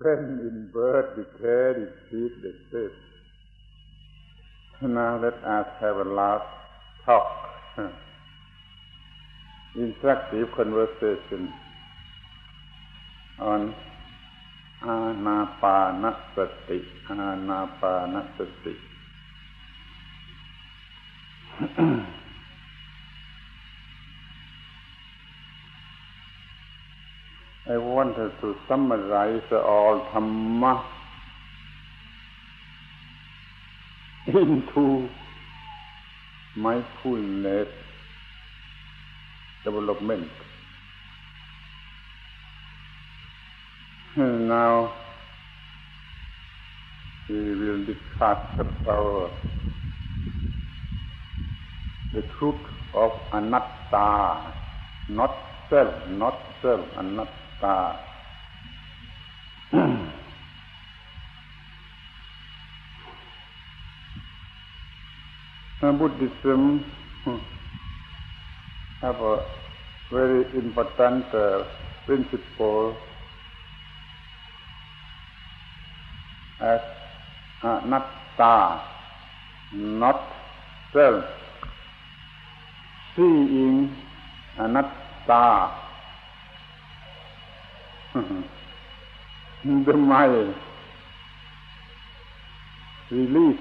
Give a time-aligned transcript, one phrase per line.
[0.00, 2.92] friend in birth, declare, deceit, deceit.
[4.82, 6.44] Now let us have a last
[7.06, 7.48] talk.
[9.76, 11.52] Instructive conversation
[13.38, 13.74] on
[14.82, 16.82] Anapanasati.
[17.10, 18.76] Anapanasati.
[27.66, 30.84] I wanted to summarize all Dhamma
[34.26, 35.08] into
[36.54, 37.68] mindfulness
[39.64, 40.30] development.
[44.16, 44.94] And now
[47.28, 49.32] we will discuss about
[52.12, 54.54] the truth of anatta,
[55.08, 55.36] not
[55.70, 57.43] self, not self, anatta.
[57.62, 57.96] Uh,
[65.82, 66.84] uh, Buddhism
[67.24, 67.36] hmm,
[69.02, 69.38] have a
[70.10, 71.64] very important uh,
[72.06, 72.98] principle
[76.60, 76.80] as
[77.62, 78.82] uh, anatta,
[79.72, 80.32] not
[80.92, 81.24] self.
[83.16, 83.96] Seeing
[84.58, 85.83] anatta
[88.14, 90.54] the mind
[93.10, 93.58] release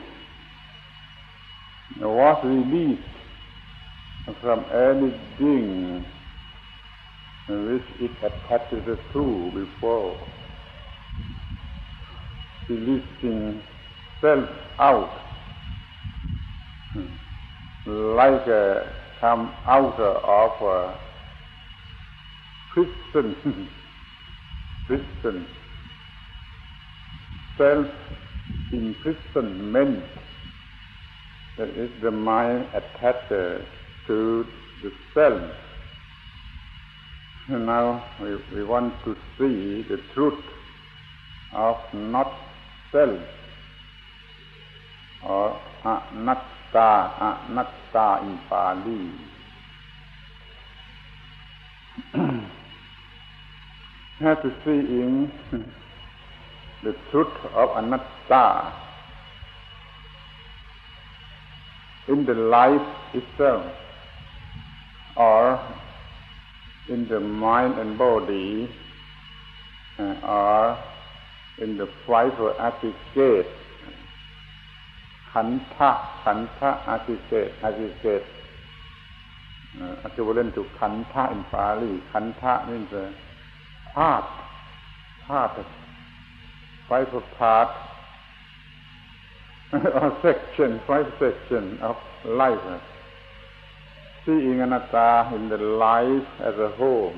[2.00, 3.02] was released
[4.42, 6.06] from anything
[7.50, 8.70] which it attached
[9.14, 10.18] to before,
[12.70, 13.60] releasing
[14.22, 15.10] self out,
[17.88, 18.82] like uh,
[19.20, 20.96] come out of a
[22.74, 23.68] prison
[24.86, 25.48] prison,
[27.58, 30.06] self-imprisonment,
[31.58, 33.30] that is the mind attached
[34.08, 34.48] to
[34.82, 35.52] the self.
[37.48, 40.44] And now we, we want to see the truth
[41.52, 42.40] of not
[42.92, 43.20] self
[45.22, 49.14] or anatta, anatta in Pali.
[54.24, 55.32] have to see in
[56.84, 58.74] the truth of anatta.
[62.08, 63.66] In the life itself
[65.16, 65.60] or
[66.90, 68.70] in the mind and body
[70.00, 70.78] uh, or
[71.60, 73.48] in the five aggregate
[75.34, 75.92] khandha
[76.24, 78.26] khandha aggregate aggregate
[79.82, 82.02] uh, equivalent to khandha in Pali.
[82.14, 83.12] Khandha means uh,
[83.94, 84.26] part,
[85.28, 85.66] part,
[86.90, 87.76] five part,
[89.74, 91.96] or section, five section of
[92.26, 92.82] life.
[94.26, 97.14] Seeing anatta in the life as a whole,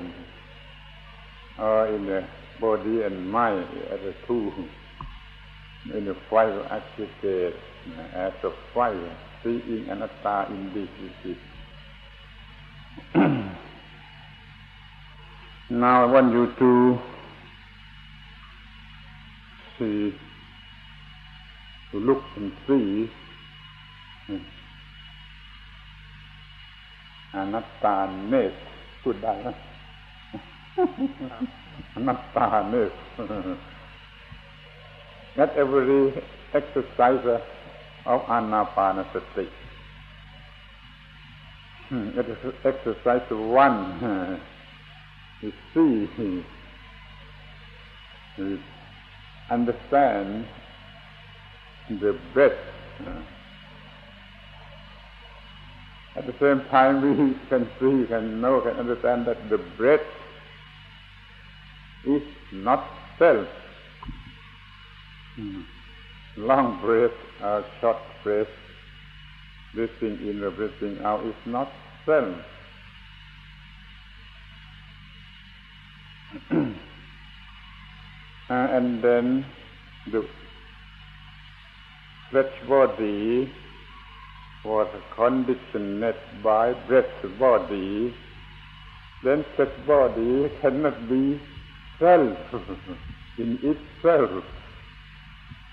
[1.58, 2.26] or in the
[2.60, 4.52] body and mind as a two,
[5.94, 7.54] in the five aggregate
[8.14, 11.36] as a five, seeing anatta in this.
[15.69, 16.69] Now I want you to
[19.77, 20.13] see,
[21.91, 23.09] to look and see
[27.39, 28.55] anatta-ness
[29.01, 29.49] พูดได้ไหม
[31.97, 32.93] anatta-ness
[35.37, 36.11] Not every
[36.59, 37.25] exercise
[38.11, 39.47] of anapanasati.
[42.19, 42.41] It is
[42.71, 43.27] exercise
[43.63, 43.79] one
[45.40, 46.44] to see,
[48.36, 48.58] to
[49.50, 50.46] understand
[51.88, 52.52] the breath.
[56.16, 60.00] At the same time, we can see, can know, can understand that the breath
[62.06, 62.22] is
[62.52, 62.88] not
[63.18, 63.46] self.
[65.36, 65.60] Hmm.
[66.38, 67.10] Long breath
[67.42, 68.46] or short breath,
[69.74, 71.70] breathing in or breathing out is not
[72.06, 72.36] self.
[78.48, 79.46] Uh, and then
[80.06, 80.28] the
[82.30, 83.52] flesh body
[84.64, 86.04] was conditioned
[86.42, 87.04] by breath
[87.38, 88.14] body,
[89.22, 91.40] then flesh body cannot be
[92.00, 92.38] self
[93.38, 94.44] in itself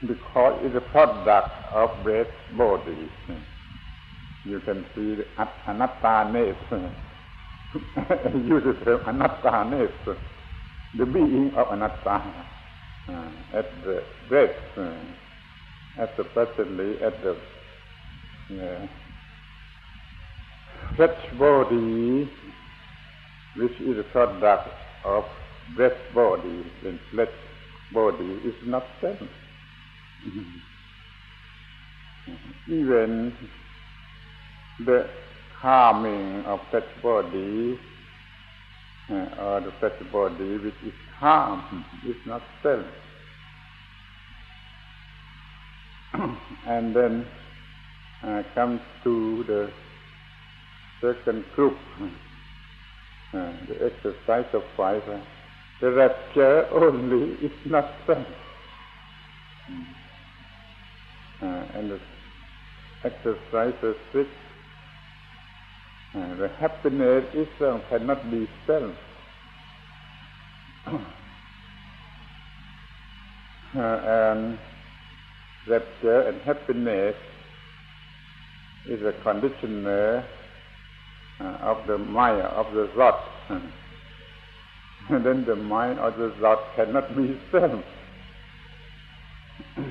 [0.08, 2.28] because it's a product of breath
[2.58, 3.10] body.
[4.46, 5.26] You can see the
[5.68, 6.56] anatta-ness.
[8.36, 9.22] Use the term
[10.98, 12.46] the being of anatta.
[13.10, 17.38] uh, at the breath, uh, at the presently at the
[18.64, 18.88] uh,
[20.96, 22.30] flesh body,
[23.58, 24.70] which is a product
[25.06, 25.24] of
[25.76, 27.28] breath body, then flesh
[27.94, 29.18] body is not self.
[32.68, 33.34] Even
[34.86, 35.08] the
[35.62, 37.78] harming of that body
[39.10, 42.86] or the flesh body which is harm is not self.
[46.68, 47.26] and then
[48.24, 49.70] uh, comes to the
[51.02, 51.78] second group,
[53.34, 55.02] uh, the exercise of five.
[55.10, 55.20] Uh,
[55.82, 58.26] the rapture only is not self.
[61.42, 62.00] Uh, and the
[63.04, 64.30] exercise of six,
[66.16, 68.96] uh, the happiness itself cannot be self.
[73.76, 74.60] uh, and
[75.68, 77.16] rapture and happiness
[78.90, 80.24] is a conditioner
[81.40, 83.24] uh, of the mind, of the thought.
[83.50, 83.64] and
[85.26, 87.84] then the mind or the thought cannot be self.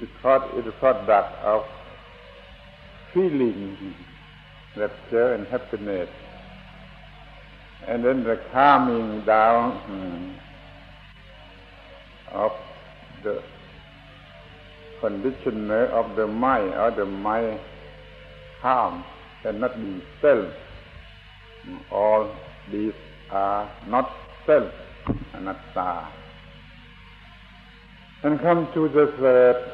[0.00, 1.62] because it is a product of
[3.12, 3.94] feeling
[4.78, 6.08] rapture and happiness.
[7.86, 10.34] And then the calming down hmm,
[12.34, 12.52] of
[13.22, 13.42] the
[15.00, 17.60] conditioner of the mind or the mind
[18.60, 19.04] harm
[19.42, 20.52] cannot be self.
[21.90, 22.34] All
[22.70, 22.92] these
[23.30, 24.10] are not
[24.46, 24.72] self,
[25.34, 26.08] anatta.
[28.22, 29.72] And come to the third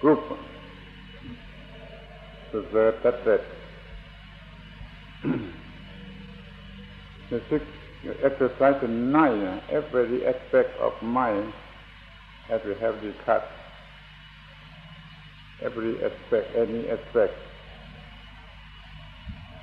[0.00, 0.38] group,
[2.52, 3.40] the third that
[7.30, 7.66] the sixth
[8.22, 11.52] exercise nine, every aspect of mind
[12.50, 13.46] as we have discussed
[15.62, 17.34] every aspect, any aspect,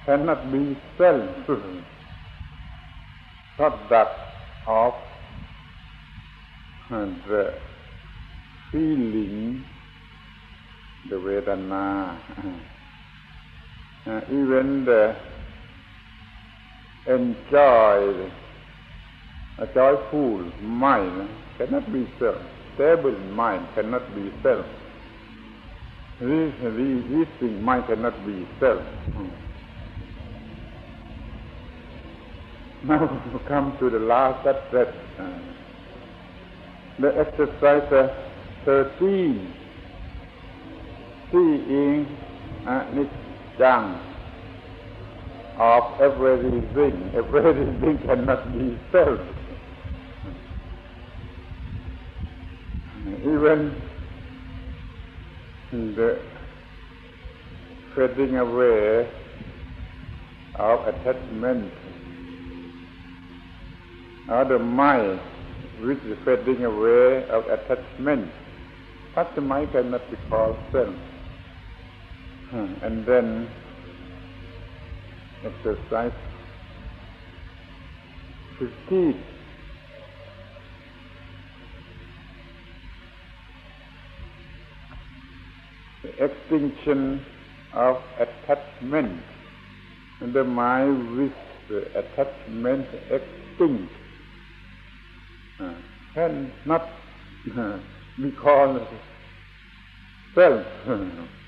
[0.06, 1.30] cannot be self
[3.56, 4.12] product
[4.68, 4.94] of
[6.90, 7.54] the
[8.72, 9.64] feeling,
[11.10, 12.18] the Vedana,
[14.08, 15.16] uh, even the
[17.08, 18.32] enjoyed,
[19.58, 22.38] a joyful mind cannot be self.
[22.76, 24.66] Stable mind cannot be self.
[26.20, 26.54] This,
[27.40, 28.82] thing mind cannot be self.
[32.84, 34.96] Now we come to the last aspect.
[35.20, 35.40] Uh,
[37.00, 38.10] the exercise uh,
[38.66, 39.54] 13,
[41.32, 42.06] seeing
[42.66, 44.13] anicca
[45.58, 47.12] of everything.
[47.16, 49.20] Everything cannot be self.
[53.22, 53.76] Even
[55.72, 56.22] the
[57.96, 59.10] fading away
[60.56, 61.72] of attachment
[64.30, 65.20] or the mind
[65.82, 68.32] which is fading away of attachment.
[69.16, 70.96] Such a mind cannot be called self.
[72.50, 73.50] Hmm, and then
[75.46, 76.12] exercise
[78.60, 79.24] 15.
[86.04, 87.26] The extinction
[87.74, 89.24] of attachment.
[90.22, 91.32] And the mind with
[91.68, 93.94] the attachment extinct
[95.60, 95.74] uh,
[96.14, 96.90] can not
[97.58, 97.80] uh,
[98.22, 98.88] be called
[100.36, 100.66] self.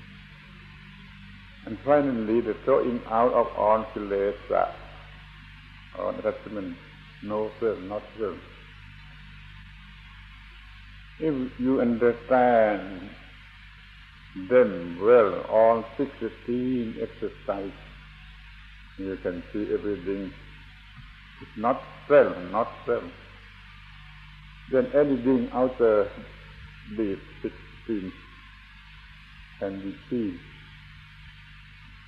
[1.66, 4.72] and finally, the throwing out of all kilesa,
[5.98, 6.76] all oh, attachment,
[7.22, 8.38] no self, not self.
[11.18, 13.10] If you understand
[14.48, 17.72] them well, all sixteen exercise,
[18.98, 20.32] you can see everything
[21.42, 23.04] is not self, not self
[24.70, 26.10] then anything outer
[26.96, 28.12] these sixteen
[29.60, 30.40] can be seen.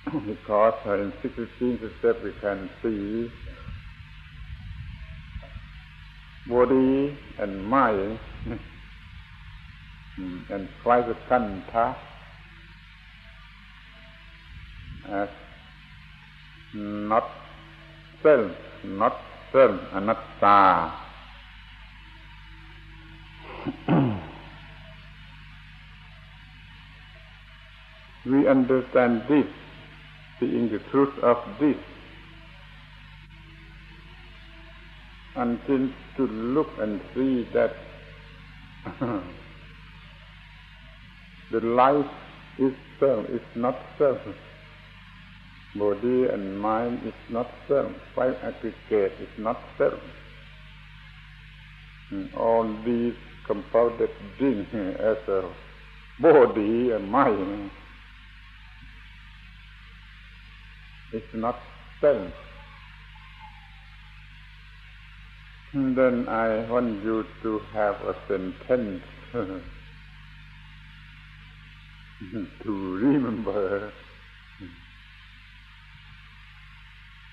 [0.05, 3.31] Because in sixteenth step we can see
[6.47, 8.19] body and mind
[10.17, 11.95] and five khandha
[15.11, 15.29] as
[16.73, 17.29] not
[18.21, 18.51] self,
[18.83, 19.17] not
[19.51, 20.93] self, anatta.
[28.25, 29.47] we understand this,
[30.39, 31.75] seeing the truth of this,
[35.35, 37.71] until to look and see that
[41.51, 42.05] the life
[42.57, 44.17] is self, is not self.
[45.75, 47.91] Body and mind is not self.
[48.15, 49.99] Five aggregate is not self.
[52.11, 53.13] And all these
[53.45, 55.43] compounded things as a
[56.21, 57.69] body and mind
[61.11, 61.63] is not.
[65.73, 69.03] And then I want you to have a sentence
[72.63, 73.93] to remember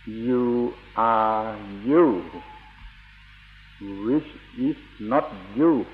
[0.06, 2.42] you are you,
[3.80, 4.26] which
[4.58, 5.86] is not you.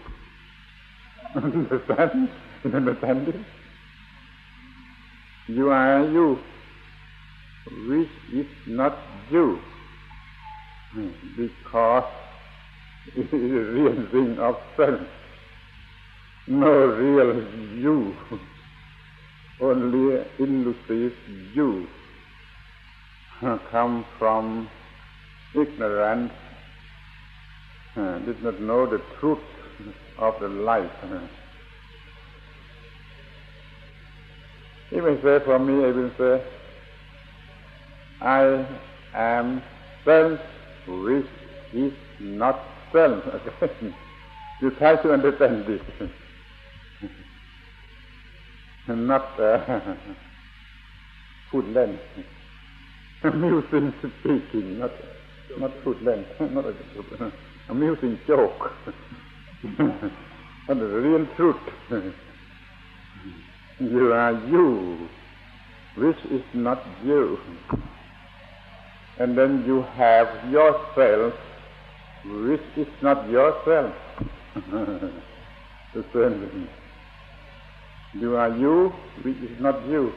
[1.37, 2.31] understand?
[2.65, 3.37] Understand it?
[5.47, 6.43] You are you,
[7.88, 8.99] which is not
[9.31, 9.59] you,
[10.93, 12.05] hmm, because
[13.17, 15.00] it is a real thing of self,
[16.49, 17.35] no real
[17.79, 18.17] you
[19.61, 21.12] only illusive
[21.55, 21.88] you
[23.71, 24.71] come from
[25.55, 26.33] ignorance,
[27.97, 29.38] did not know the truth
[30.19, 30.91] of the life.
[34.91, 36.62] He may say for me, I will say,
[38.23, 38.64] I
[39.14, 39.62] am
[40.05, 40.38] self,
[40.87, 41.26] which
[41.75, 42.62] is not
[42.93, 43.25] self.
[44.61, 45.81] you try to understand this.
[48.88, 49.95] not uh,
[51.55, 52.02] length.
[53.25, 54.93] Amusing speaking, not
[55.59, 56.29] not length.
[56.41, 57.33] not a joke.
[57.69, 58.73] amusing joke,
[60.67, 61.57] but the real truth.
[63.81, 65.09] you are you,
[65.97, 67.38] which is not you
[69.23, 71.35] and then you have yourself
[72.45, 73.95] which is not yourself
[74.55, 76.69] the same thing
[78.14, 80.12] you are you, which is not you.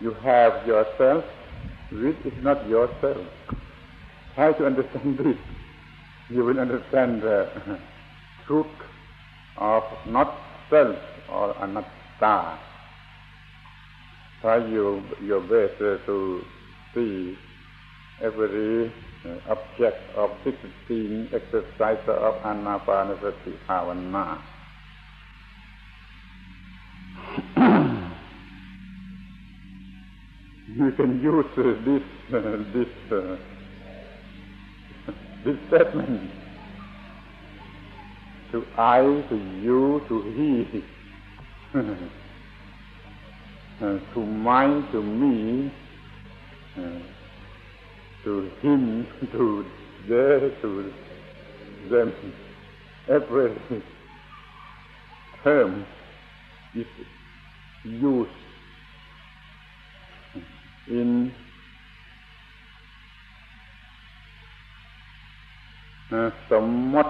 [0.00, 1.24] You have yourself,
[1.90, 3.26] which is not yourself.
[4.34, 5.38] Try to understand this.
[6.28, 7.48] You will understand the
[8.46, 8.66] truth
[9.56, 10.34] of not
[10.68, 10.96] self
[11.30, 12.58] or anatta.
[14.42, 16.44] Try your, your best to
[16.94, 17.36] see
[18.20, 18.92] every
[19.24, 24.38] uh, object of 16 exercise of anapanasati bhavana.
[30.76, 32.02] you can use uh, this
[32.34, 32.40] uh,
[32.74, 33.36] this uh,
[35.44, 36.30] this statement
[38.52, 40.82] to I, to you, to he,
[43.80, 45.72] uh, to mine, to me,
[46.76, 47.00] uh,
[48.24, 49.64] to him, to
[50.08, 50.92] there, to
[51.90, 52.12] them,
[53.08, 53.56] every
[55.42, 55.84] term
[56.74, 56.86] is
[57.84, 58.30] used
[60.88, 61.32] in
[66.12, 67.06] uh, somewhat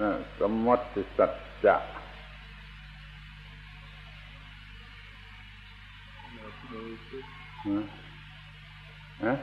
[0.00, 1.82] uh, sammuti sacca.
[7.64, 7.82] Huh?
[9.20, 9.36] Huh?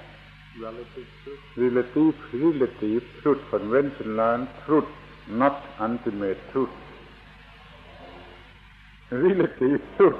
[0.60, 1.39] Relative truth.
[1.55, 4.86] Relative, relative truth, conventional truth,
[5.29, 6.70] not ultimate truth.
[9.12, 10.20] Relative truth.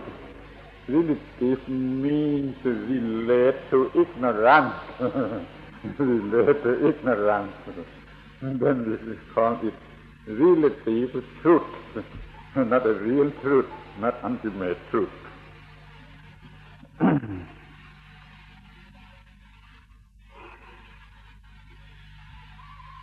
[0.88, 4.74] Relative means relate to ignorance.
[6.00, 7.54] relate to ignorance.
[8.42, 9.74] then this is called it
[10.28, 11.64] relative truth,
[12.56, 13.66] not a real truth,
[14.00, 15.10] not ultimate truth.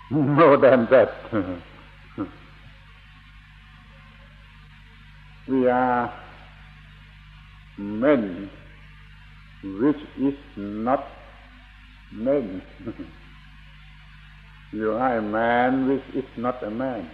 [0.10, 1.10] More than that,
[5.46, 6.14] we are
[7.78, 8.50] men,
[9.62, 11.08] which is not
[12.12, 12.62] men.
[14.72, 17.10] you are a man which is not a man.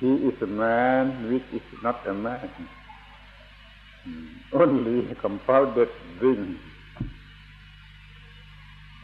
[0.00, 2.50] He is a man which is not a man.
[4.52, 5.88] Only a compounded
[6.20, 6.60] thing.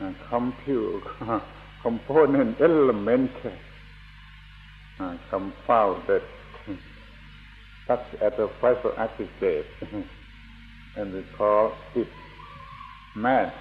[0.02, 1.40] A compute, ah,
[1.80, 3.30] component element,
[4.98, 6.22] ah, compounded
[7.86, 9.66] such as a fiber aggregate,
[10.96, 12.08] and we call it
[13.14, 13.52] man.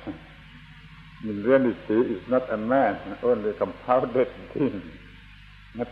[1.24, 4.82] In reality, it's not a man, only compounded thing,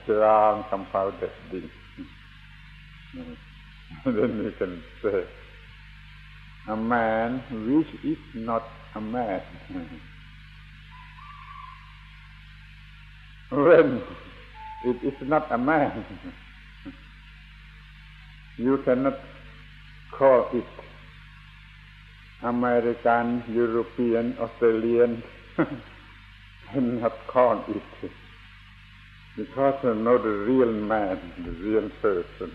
[0.03, 1.69] strong compounded thing.
[4.05, 5.23] then we can say,
[6.69, 8.63] a man which is not
[8.95, 9.41] a man.
[13.49, 14.01] When
[14.85, 16.05] it is not a man.
[18.57, 19.17] you cannot
[20.17, 20.65] call it
[22.43, 25.23] American, European, Australian,
[26.71, 28.11] cannot call it
[29.35, 32.51] because you know the real man, the real person.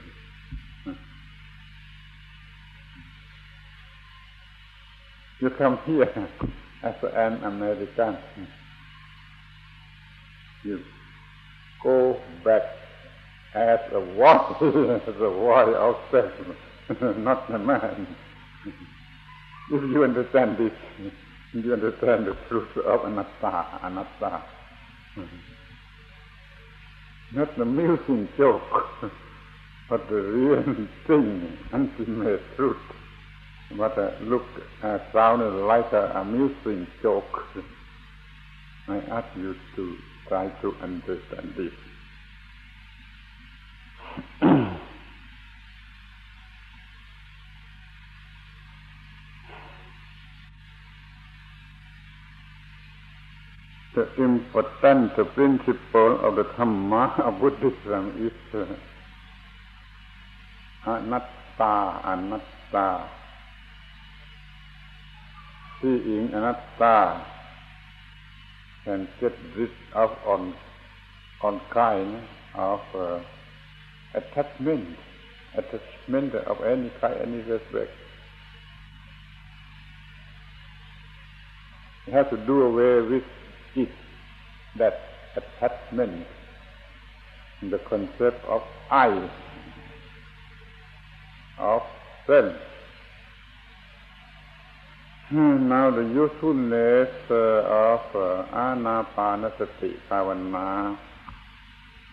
[5.41, 6.29] You come here
[6.83, 8.19] as an American.
[10.65, 10.81] You
[11.83, 12.63] go back
[13.55, 16.33] as a boy, as a boy outside,
[17.19, 18.07] not a man.
[19.71, 20.73] if you understand this,
[21.53, 24.43] you understand the truth of anatta, anatta.
[27.35, 28.63] Not the amusing joke,
[29.91, 32.77] but the real thing, ultimate truth.
[33.77, 34.45] But uh, look,
[34.83, 37.25] uh, sounded like an amusing joke.
[38.89, 39.97] I ask you to
[40.29, 41.73] try to understand this.
[53.95, 58.67] the important principle of the Dhamma of Buddhism is uh,
[60.91, 63.11] anatta, anatta.
[65.81, 67.34] Seeing anatta
[68.85, 70.55] can get rid of on
[71.41, 72.23] on kind
[72.55, 73.21] of uh,
[74.15, 74.97] attachment,
[75.57, 77.91] attachment of any kind, any respect.
[82.07, 83.25] You have to do away with
[83.77, 83.91] it,
[84.77, 85.01] that
[85.37, 86.27] attachment,
[87.63, 89.29] the concept of I,
[91.59, 91.83] of
[92.27, 92.55] self.
[95.31, 100.99] Hmm, now the usefulness uh, of uh, anapanasati bhavana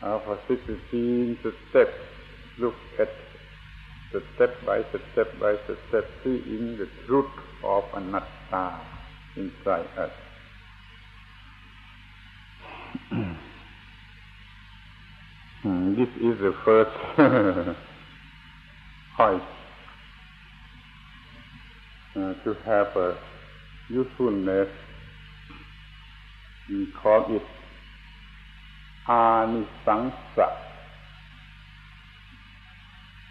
[0.02, 1.38] of a 16
[1.70, 1.90] step.
[2.58, 3.10] Look at
[4.14, 4.80] the step by
[5.14, 5.56] step by
[5.90, 7.26] step seeing the truth
[7.66, 8.80] of anatta
[9.36, 10.12] inside us.
[15.64, 16.96] Hmm, this is the first
[19.16, 19.44] point
[22.14, 23.18] to have a
[23.90, 24.70] usefulness.
[26.70, 27.42] We call it
[29.08, 30.58] anisangsha,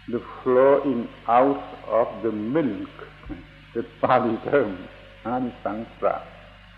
[0.09, 2.89] the flowing out of the milk,
[3.75, 4.87] the Pali term,
[5.25, 6.23] anisangsha,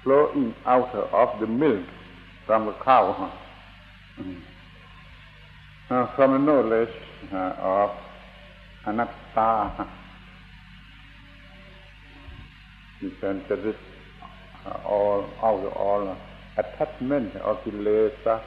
[0.04, 1.86] flowing out of the milk
[2.46, 3.32] from the cow.
[5.90, 6.90] Uh, from the knowledge
[7.32, 7.92] uh, of
[8.86, 9.88] anatta,
[13.04, 13.42] you can
[14.66, 16.18] uh, all out of all
[16.58, 18.42] attachment or kilesa.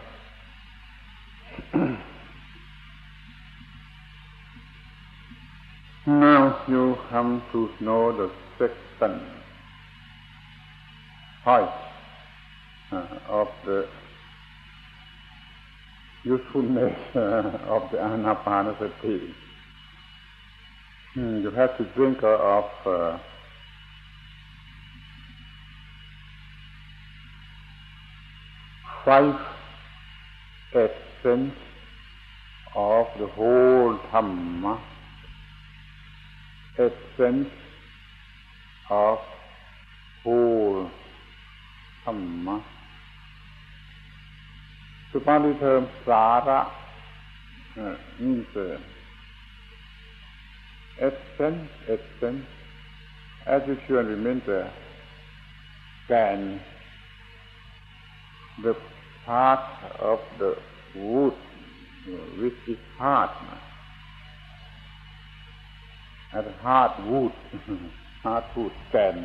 [6.06, 9.20] now you come to know the second
[11.44, 11.70] point
[12.92, 13.88] uh, of the
[16.24, 17.18] usefulness uh,
[17.68, 19.34] of the anapanasati.
[21.14, 23.18] Hmm, you have to drink of uh,
[29.06, 29.34] five
[30.74, 31.54] essence
[32.74, 34.80] of the whole Dhamma,
[36.76, 37.48] essence
[38.90, 39.18] of
[40.24, 40.90] whole
[42.04, 42.64] Dhamma.
[45.14, 46.72] The Pali term sara
[47.80, 48.78] uh, means uh,
[51.00, 52.44] essence, essence,
[53.46, 54.68] as you should remember,
[56.08, 56.60] can
[58.64, 58.74] the
[59.26, 59.66] part
[60.00, 60.50] of the
[60.94, 61.34] wood
[62.40, 63.30] which is hard.
[66.32, 67.32] And hard wood,
[68.22, 69.16] hard wood แก่น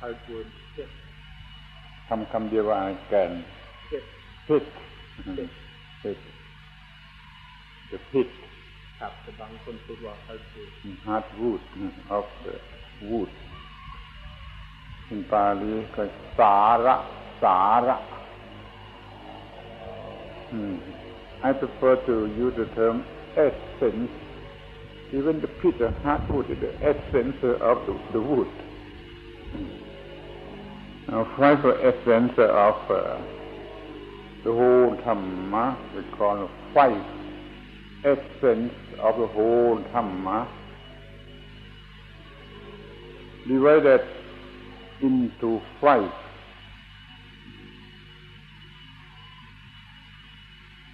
[0.00, 0.48] hard wood
[2.08, 3.32] คำคำเดียวว่าแก่น
[3.88, 4.04] pit
[4.48, 4.64] pit
[6.02, 6.18] pit
[7.90, 8.28] the pit
[9.00, 10.70] ครับแต่บางคนพูดว่า hard wood
[11.08, 11.62] hard wood
[12.16, 12.54] of the
[13.08, 13.32] wood
[15.12, 16.02] in Pali ก็
[16.38, 16.96] สาระ
[17.42, 17.96] สาระ
[20.52, 20.76] Hmm.
[21.42, 23.06] I prefer to use the term
[23.38, 24.10] essence.
[25.10, 28.48] Even the pit of hardwood is the essence of the, the wood.
[31.08, 33.18] Now, five essence of uh,
[34.44, 37.02] the whole Dhamma, we call five
[38.04, 40.46] essence of the whole Dhamma,
[43.48, 44.06] divided
[45.00, 46.12] into five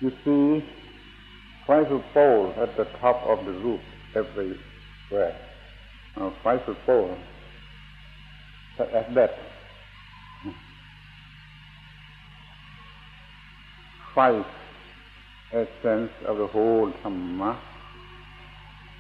[0.00, 0.64] You see
[1.66, 3.80] five pole at the top of the roof
[4.14, 5.37] everywhere.
[6.16, 7.16] Uh, five pole
[8.78, 9.30] at that.
[14.14, 14.44] Five
[15.52, 17.58] essence of the whole Dhamma.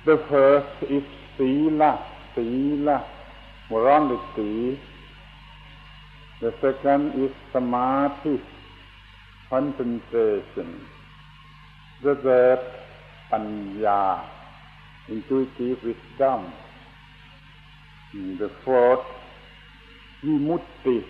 [0.04, 1.02] The first is
[1.36, 3.06] Sila, Sila,
[3.70, 4.80] morality.
[6.40, 8.40] The second is Samadhi,
[9.50, 10.86] concentration.
[12.02, 12.58] The third,
[13.30, 14.24] Panya,
[15.08, 16.52] intuitive wisdom.
[18.12, 19.04] The fourth,
[20.24, 21.04] Vimutti,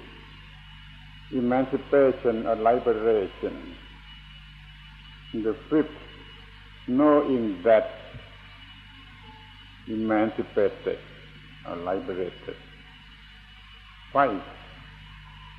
[1.33, 3.75] emancipation or liberation.
[5.35, 5.87] The fifth,
[6.87, 7.91] knowing that
[9.87, 10.99] emancipated
[11.69, 12.57] or liberated.
[14.13, 14.41] Five,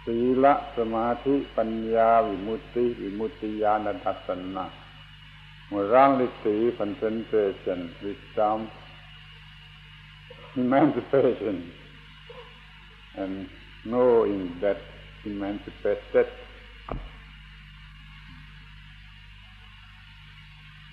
[0.09, 4.65] ศีลสมาธิปัญญาวิมุตติวิมุตติญาณทัศนะ
[5.71, 8.59] มันร่างฤทธิ์ concentration วิจาม
[10.59, 11.57] emancipation
[13.21, 13.35] and
[13.89, 14.79] knowing that
[15.29, 16.27] emancipated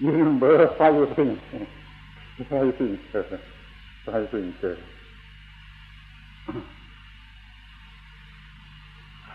[0.04, 1.38] remember five things
[2.50, 3.00] five things
[4.06, 4.56] five things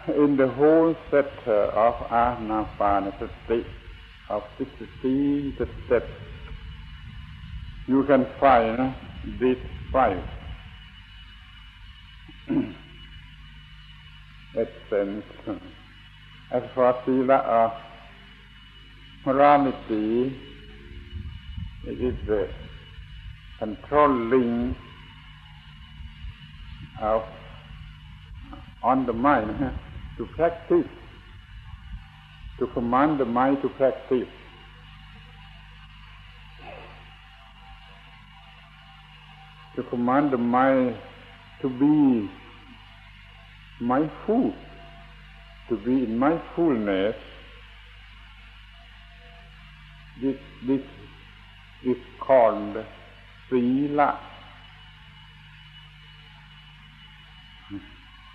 [0.08, 3.64] In the whole set of Anapanasati
[4.30, 6.06] of 16 steps,
[7.88, 8.96] you can find
[9.40, 9.58] these
[9.92, 10.24] five
[14.56, 15.24] essence.
[16.52, 17.72] As for Sila of
[19.24, 20.36] morality,
[21.86, 22.50] it is the
[23.60, 24.76] controlling
[27.00, 27.22] of
[28.84, 29.72] on the mind
[30.18, 30.90] to practice,
[32.60, 34.28] to command the mind to practice.
[39.76, 40.98] To command the mind
[41.62, 42.30] to be
[43.80, 44.54] mindful,
[45.70, 47.16] to be in mindfulness.
[50.22, 50.36] This,
[50.68, 50.82] this
[51.86, 52.78] is called
[53.50, 54.31] Sila.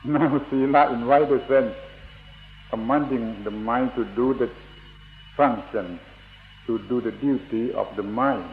[0.06, 1.74] Now Sila in wider sense,
[2.70, 4.48] commanding the mind to do the
[5.36, 5.98] function,
[6.68, 8.48] to do the duty of the mind.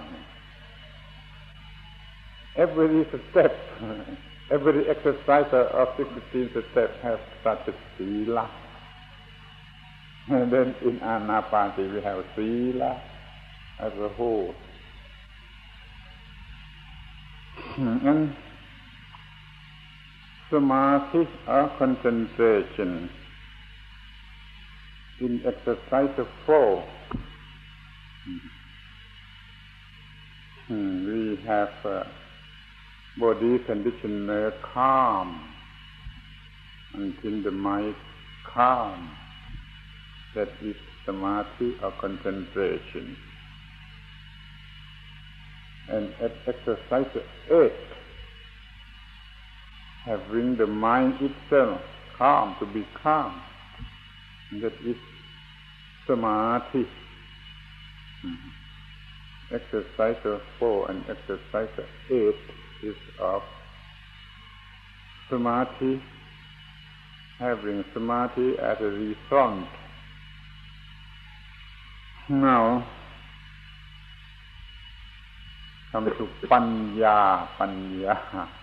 [2.56, 3.56] Every step,
[4.52, 8.50] every exercise of 16 steps has such a Sila.
[10.30, 13.00] And then in Anapati we have Sila
[13.80, 14.56] as a whole.
[17.76, 18.36] Hmm, and
[20.54, 23.10] samadhi or concentration
[25.20, 26.86] in exercise of four.
[30.68, 32.04] Hmm, we have uh,
[33.18, 35.56] body conditioner calm
[36.94, 37.96] until the mind
[38.54, 39.18] calm.
[40.36, 43.18] That is samadhi or concentration
[45.90, 47.12] and at exercise
[47.52, 47.93] eight,
[50.06, 51.80] having the mind itself
[52.18, 53.42] calm, to be calm.
[54.62, 54.96] That is
[56.08, 56.86] samadhi.
[58.26, 59.56] Mm-hmm.
[59.56, 61.70] Exercise four and exercise
[62.12, 62.36] eight
[62.84, 63.42] is of
[65.30, 66.02] samadhi,
[67.40, 69.68] having samadhi as a result.
[72.30, 72.88] Now,
[75.92, 78.48] come to panya, panya.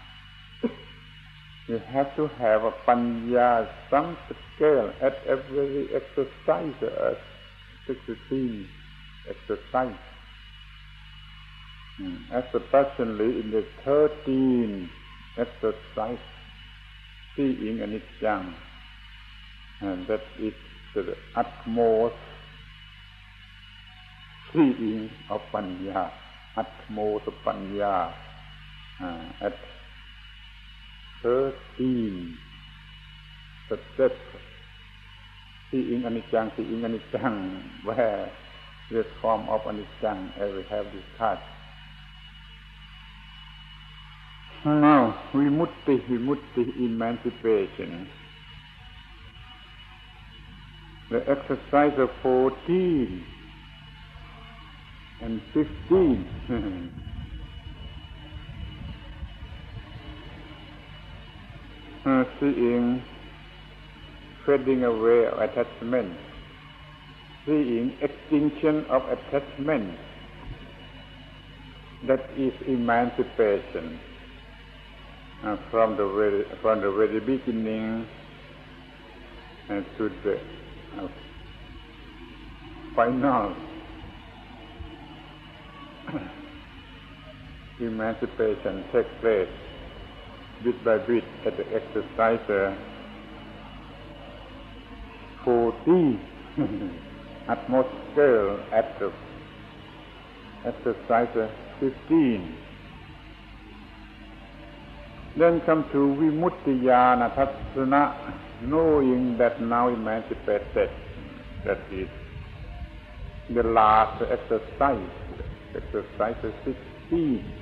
[1.70, 7.14] You have to have a panya, some scale at every exercise, uh,
[7.87, 8.66] sixteen
[9.30, 9.94] exercise.
[11.96, 12.16] Hmm.
[12.35, 14.90] Especially in the thirteen
[15.38, 16.18] exercise,
[17.37, 18.52] seeing anicca,
[19.80, 20.54] and that is
[20.96, 22.16] the utmost
[24.52, 26.11] seeing of panya.
[26.56, 28.12] utmost Panya
[29.00, 29.54] uh, at
[31.22, 32.38] 13
[33.94, 34.12] step
[35.70, 38.33] seeing anicca, seeing anicca, where
[38.90, 41.42] this form of anicca as we have discussed.
[44.64, 48.09] Now, vimutti, vimutti, emancipation.
[51.11, 53.24] The exercise of 14
[55.22, 56.92] and fifteen.
[62.40, 63.02] seeing
[64.46, 66.16] fading away of attachment,
[67.46, 69.98] seeing extinction of attachment.
[72.06, 74.00] That is emancipation.
[75.42, 78.06] Uh, from the very from the very beginning
[79.70, 80.38] uh, to the
[81.00, 81.08] uh,
[82.94, 83.56] final.
[87.80, 89.48] Emancipation takes place
[90.64, 92.75] bit by bit at the exercise uh,
[95.44, 96.18] 40
[97.49, 99.12] atmosphere at the
[100.64, 101.49] exercise uh,
[101.81, 102.57] 15
[105.37, 108.14] then come to vimuttiyana tassana
[108.62, 110.90] knowing that now emancipated
[111.64, 112.09] that is
[113.55, 115.11] the last exercise
[115.75, 116.37] exercise
[117.11, 117.60] 16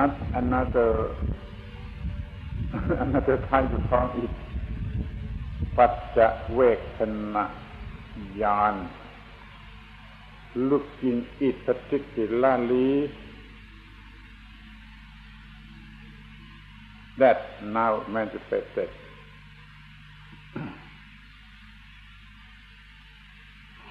[0.00, 0.90] and another
[3.04, 4.32] another time to call it
[5.76, 6.18] ปัจจ
[6.54, 6.60] เว
[6.96, 6.98] ค
[7.34, 7.36] ณ
[8.42, 8.74] ญาณ
[10.70, 12.90] looking it particularly
[17.20, 17.40] that
[17.78, 18.90] now manifested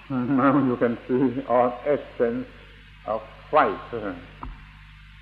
[0.10, 2.48] now you can see all essence
[3.14, 3.88] of fight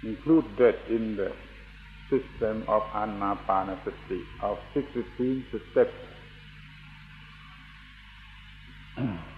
[0.02, 1.32] included in the
[2.10, 5.90] system of anapanasati of 16 steps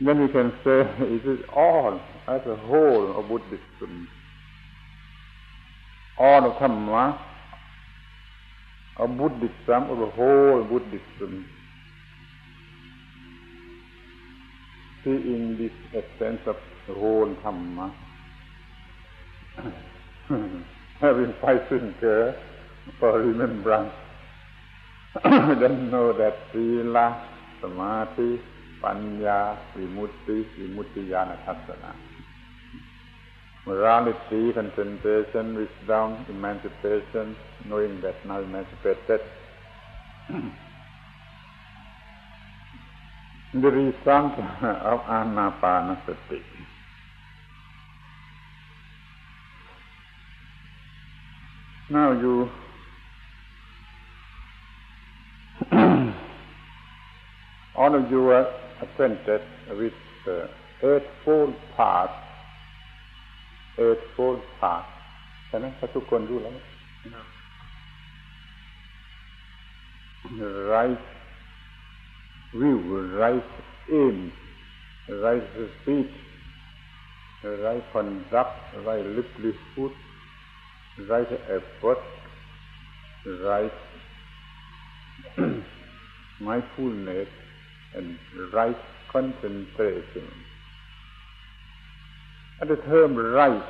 [0.00, 4.08] then we can say it is all as a whole of Buddhism.
[6.18, 7.18] All of Dhamma
[8.98, 11.46] of Buddhism, of the whole Buddhism.
[15.04, 16.56] Seeing this essence of
[16.88, 17.92] the whole Dhamma
[19.58, 22.36] if I shouldn't care
[22.98, 23.92] for remembrance,
[25.24, 27.28] then know that Sila,
[27.60, 28.40] Samadhi,
[28.82, 31.94] Panya, Vimutti, Vimutti Yana Tassana.
[33.66, 37.36] Morality, concentration, wisdom, emancipation,
[37.68, 39.20] knowing that now emancipated.
[43.54, 46.55] the result of Anapanasati.
[51.89, 52.33] now you
[57.79, 58.47] all of you are
[58.81, 59.41] acquainted
[59.79, 59.93] with
[60.25, 60.37] the
[60.89, 62.15] eightfold path
[63.77, 64.87] eightfold path
[65.47, 66.55] ใช่ไหมถ้าทุกคนรู้แล้ว
[70.73, 71.03] right
[72.59, 72.77] view
[73.23, 73.49] right
[74.01, 74.17] aim
[75.23, 76.15] right speech
[77.65, 78.55] right conduct
[78.87, 79.93] right livelihood
[81.08, 81.98] right uh, effort
[83.26, 83.72] right
[86.40, 87.28] mindfulness
[87.94, 88.18] and
[88.52, 88.76] right
[89.10, 90.28] concentration.
[92.60, 93.68] And the term right,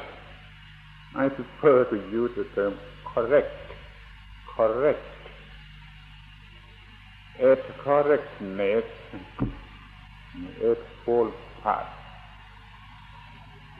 [1.16, 2.78] I prefer to use the term
[3.14, 3.52] correct,
[4.56, 4.98] correct.
[7.40, 8.84] At correctness,
[10.62, 11.86] eightfold path.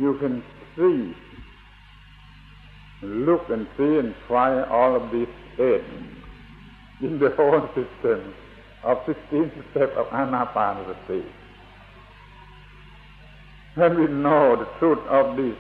[0.01, 0.43] You can
[0.77, 1.15] see,
[3.03, 5.29] look and see and try all of these
[5.59, 5.85] eight
[7.03, 8.35] in the whole system
[8.83, 11.25] of 16 steps of Anapanasati.
[13.75, 15.57] When we know the truth of this,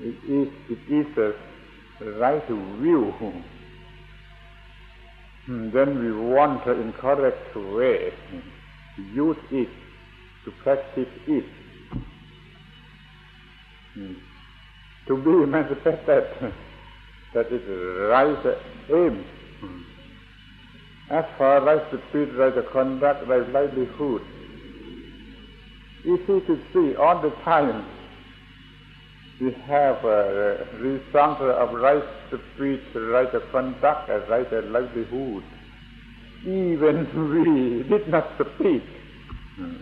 [0.00, 3.12] it is, it is a right view.
[5.46, 8.12] Hmm, then we want in correct way,
[8.96, 9.68] to use it,
[10.44, 11.44] to practice it,
[13.94, 14.12] hmm.
[15.08, 16.52] To be emancipated.
[17.34, 18.56] That is the right
[18.90, 19.24] aim.
[21.10, 24.22] As for right speech, right conduct, right livelihood,
[26.04, 27.84] easy to see all the time
[29.40, 35.44] we have a result of right speech, right conduct, and right livelihood.
[36.42, 38.82] Even we did not speak,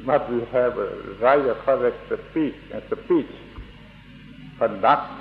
[0.04, 3.26] but we have a right correct speech and speech,
[4.58, 5.12] conduct,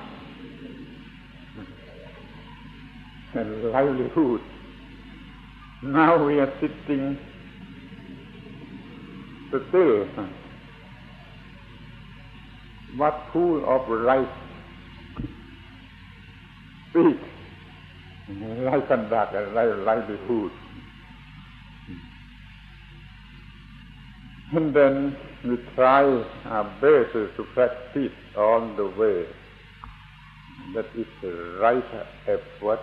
[3.33, 4.41] and livelihood.
[5.83, 7.17] Now we are sitting
[9.49, 10.07] still.
[12.97, 14.27] What pool of rice?
[16.89, 17.19] Speak.
[18.29, 20.51] Life conduct and life livelihood.
[24.53, 26.03] And then we try
[26.45, 29.25] our best to practice all the way.
[30.73, 31.83] That is the right
[32.27, 32.79] effort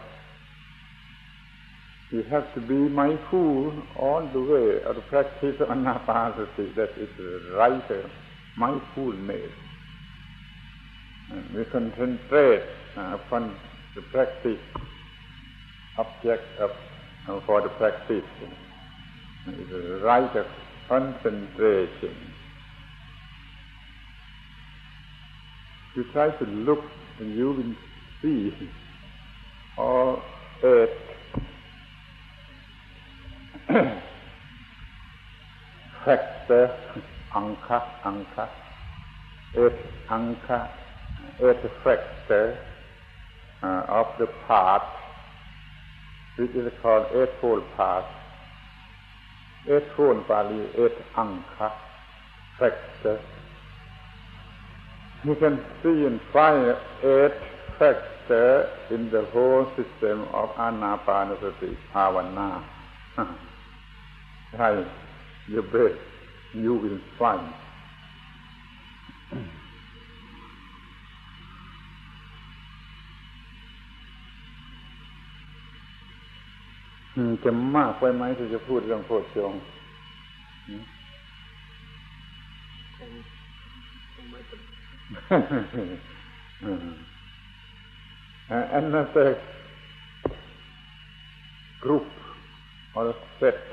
[2.12, 6.75] You have to be mindful all the way the practice anapanasati.
[6.77, 8.05] That is the right
[8.59, 9.51] mindfulness.
[11.31, 12.65] And we concentrate
[12.97, 13.57] upon
[13.97, 14.61] the practice,
[15.97, 16.71] object of,
[17.47, 18.25] for the practice.
[19.47, 20.31] It is right
[20.88, 22.32] concentration.
[25.94, 26.83] You try to look
[27.20, 27.74] and you will
[28.22, 28.52] see
[29.76, 30.22] all
[30.64, 30.90] eight
[36.05, 36.74] factor
[37.35, 38.48] anka anka
[39.57, 39.78] eight
[40.09, 40.68] anka
[41.42, 42.59] eight factor
[43.62, 44.88] uh, of the path
[46.38, 48.07] which is called eightfold path
[49.68, 51.70] eightfold Pali eight anka
[52.59, 53.20] factor
[55.25, 57.33] you can see and find eight
[57.79, 62.65] factors in the whole system of anapanasati bhavana
[64.57, 64.85] try
[65.49, 66.01] your best,
[66.55, 67.53] you will find.
[77.45, 79.61] จะมากไปไหมที่จะพูดเรื่องโพชฌงค์
[88.77, 89.33] en dat uh,
[91.81, 92.11] groep,
[92.94, 93.64] of dat set,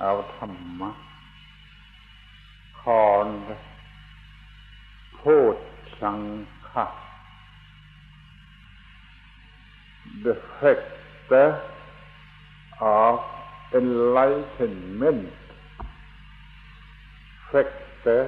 [0.00, 0.90] of dhamma,
[2.82, 3.48] called
[5.22, 5.56] พูด
[6.00, 6.18] สัง
[6.70, 6.86] ฆะ
[10.24, 11.48] the factor
[12.80, 13.20] of
[13.80, 15.32] enlightenment
[17.50, 18.20] factor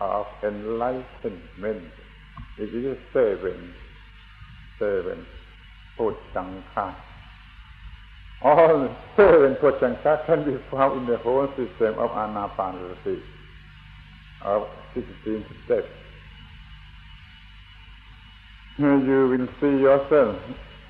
[0.00, 1.92] of enlightenment.
[2.58, 3.74] It is seven.
[4.78, 5.26] Seven.
[5.98, 6.96] Pochankha.
[8.42, 13.20] All seven Pochanka can be found in the whole system of Anapanasati
[14.42, 15.88] of 16 steps.
[18.78, 20.36] You will see yourself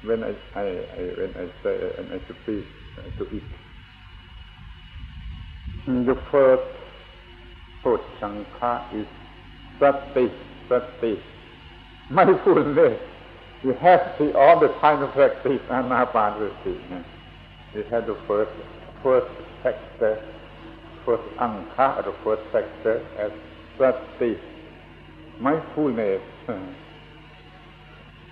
[0.03, 2.65] when I, I, I when I say and I speak
[2.99, 3.43] uh, to it.
[5.87, 6.76] The first
[7.87, 9.07] Pochanka is
[9.79, 10.27] Sati,
[10.69, 11.23] Sati,
[12.11, 12.99] mindfulness.
[13.63, 17.05] You have to all the time to practice Anapanasati.
[17.77, 18.51] We have the first
[19.05, 19.29] first
[19.63, 20.21] factor,
[21.05, 23.31] first anka, or the first factor as
[23.79, 24.37] sati,
[25.39, 26.23] mindfulness.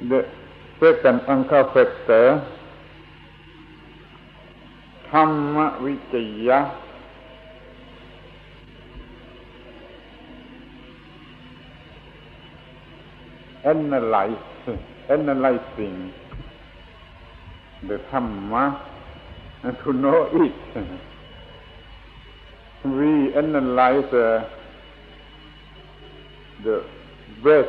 [0.01, 0.27] The
[0.81, 2.43] second anka factor,
[13.65, 14.37] Dhamma Vicaya, analyze,
[15.09, 16.13] analyzing
[17.83, 18.81] the Dhamma
[19.63, 20.55] and to know it.
[22.85, 24.49] We analyze uh,
[26.63, 26.85] the
[27.43, 27.69] breadth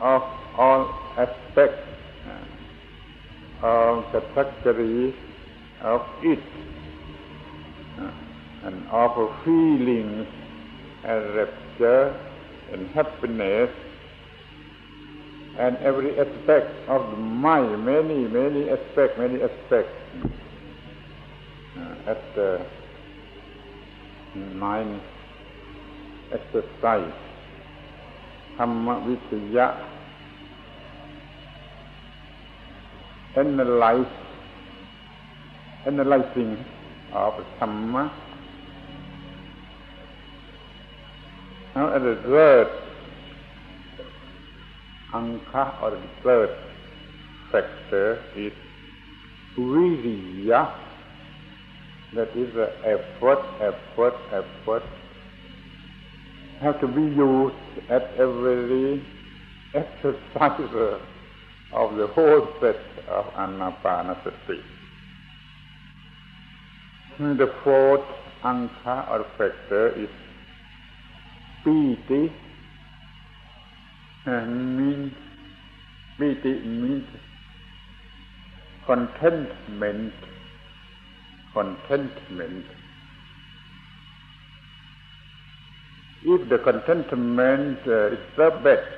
[0.00, 0.22] of
[0.56, 1.86] all aspects
[3.62, 5.14] uh, of category
[5.82, 6.38] of it
[8.00, 8.10] uh,
[8.64, 10.26] and of feelings
[11.04, 12.14] and rapture
[12.72, 13.70] and happiness
[15.58, 19.92] and every aspect of the mind, many, many aspects, many aspects
[21.78, 22.66] uh, at the
[24.36, 25.00] nine
[26.30, 27.12] exercise,
[28.58, 29.82] Dhamma Vicaya,
[33.36, 34.12] analyze,
[35.86, 36.64] analyzing
[37.14, 38.12] of Dhamma.
[41.74, 42.85] Now at the third
[45.16, 46.50] anka or the third
[47.50, 48.52] factor is
[49.56, 50.62] viriya.
[52.14, 54.82] That is the effort, effort, effort.
[56.60, 59.04] Have to be used at every
[59.74, 60.98] exercise uh,
[61.72, 64.60] of the whole set of anapanasati.
[67.18, 68.08] The fourth
[68.44, 70.10] anka or factor is
[71.64, 72.32] piti
[74.26, 75.12] means
[76.18, 77.06] piti means
[78.86, 80.12] contentment.
[81.52, 82.66] Contentment
[86.28, 88.88] if the contentment uh, is the best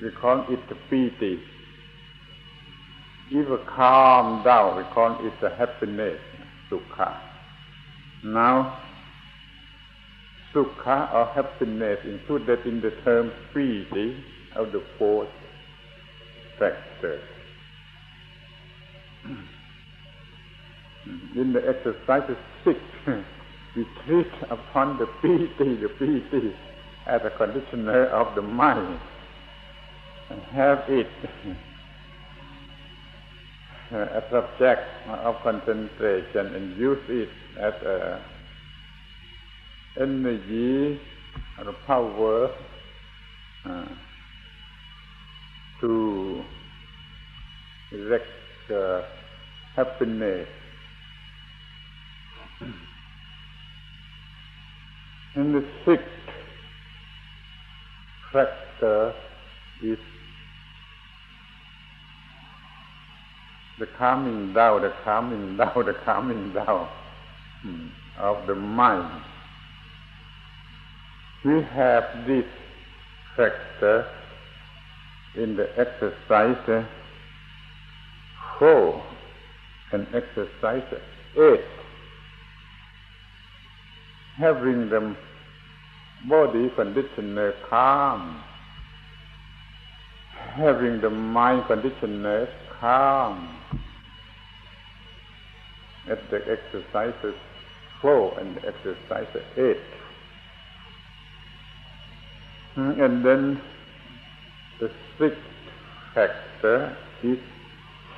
[0.00, 1.40] we call it piti
[3.32, 6.20] if calm down we call it a happiness
[6.70, 7.18] sukha.
[8.22, 8.78] Now
[10.54, 14.22] sukha or happiness included in the term piti
[14.56, 15.28] of the fourth
[16.58, 17.20] factor.
[21.36, 22.80] In the exercise six,
[23.76, 26.54] we treat upon the piti, the piti,
[27.06, 28.98] as a conditioner of the mind,
[30.30, 31.06] and have it
[33.92, 37.28] as a subject of concentration and use it
[37.60, 38.20] as a
[40.00, 41.00] energy
[41.58, 42.50] or power
[43.64, 43.86] uh,
[45.80, 46.42] to
[47.92, 48.24] erect
[48.70, 49.02] uh,
[49.74, 50.48] happiness.
[55.34, 56.04] And the sixth
[58.32, 59.14] factor
[59.82, 59.98] is
[63.78, 66.88] the calming down, the calming down, the calming down
[67.62, 69.22] hmm, of the mind.
[71.44, 72.44] We have this
[73.36, 74.06] factor
[75.36, 76.86] in the exercise
[78.58, 79.02] four
[79.92, 80.82] and exercise
[81.38, 81.60] eight.
[84.38, 85.16] Having the
[86.28, 88.42] body conditioner calm,
[90.54, 92.48] having the mind conditioner
[92.80, 93.56] calm
[96.10, 97.34] at the exercises
[98.00, 99.26] four and exercise
[99.56, 99.76] eight.
[102.74, 103.60] Hmm, and then
[104.80, 105.38] the sixth
[106.14, 107.38] factor is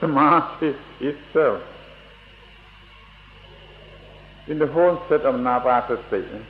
[0.00, 1.62] samadhi itself.
[4.48, 6.44] In the whole set of Napasati,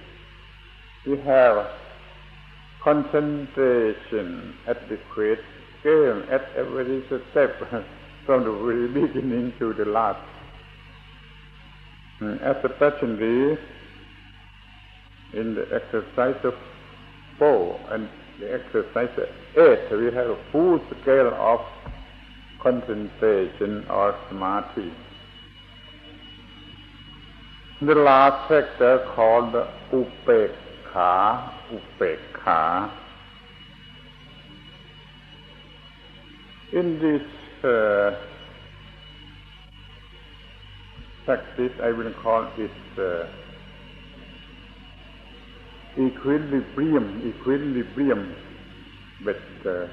[1.06, 1.66] we have
[2.82, 5.38] concentration at the great
[5.80, 7.59] scale, at every step,
[8.26, 10.20] from the very beginning to the last.
[12.20, 13.59] Mm, Especially
[15.34, 16.54] in the exercise of
[17.38, 18.09] four and
[18.39, 19.11] the exercise
[19.57, 21.61] eight, we have a full scale of
[22.62, 24.93] concentration or samadhi.
[27.80, 29.55] The last factor called
[29.93, 32.91] upekha, upekha.
[36.72, 38.16] In this uh,
[41.24, 43.26] practice, I will call it uh,
[46.07, 48.22] equilibrium, equilibrium,
[49.24, 49.86] but uh,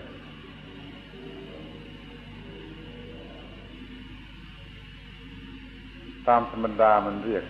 [6.27, 7.45] ตามธรรมดามันเรียก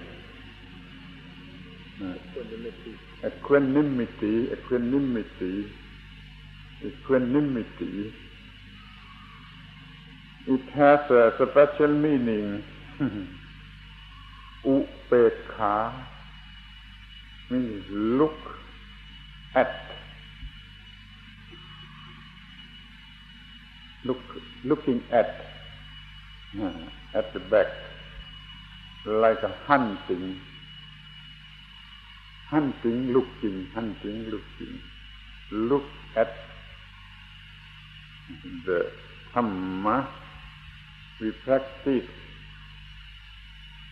[3.29, 5.53] equanimity equanimity
[6.89, 7.93] equanimity
[10.53, 12.47] it has a special meaning
[14.67, 15.75] อุเปกขา
[17.49, 18.31] means look
[19.55, 19.67] at
[24.03, 24.17] look
[24.63, 25.45] looking at
[27.13, 27.67] at the back
[29.05, 30.39] like a hunting,
[32.49, 34.79] hunting, looking, hunting, looking.
[35.51, 35.83] Look
[36.15, 36.33] at
[38.65, 38.91] the
[39.35, 40.07] Dhamma
[41.21, 42.09] we practice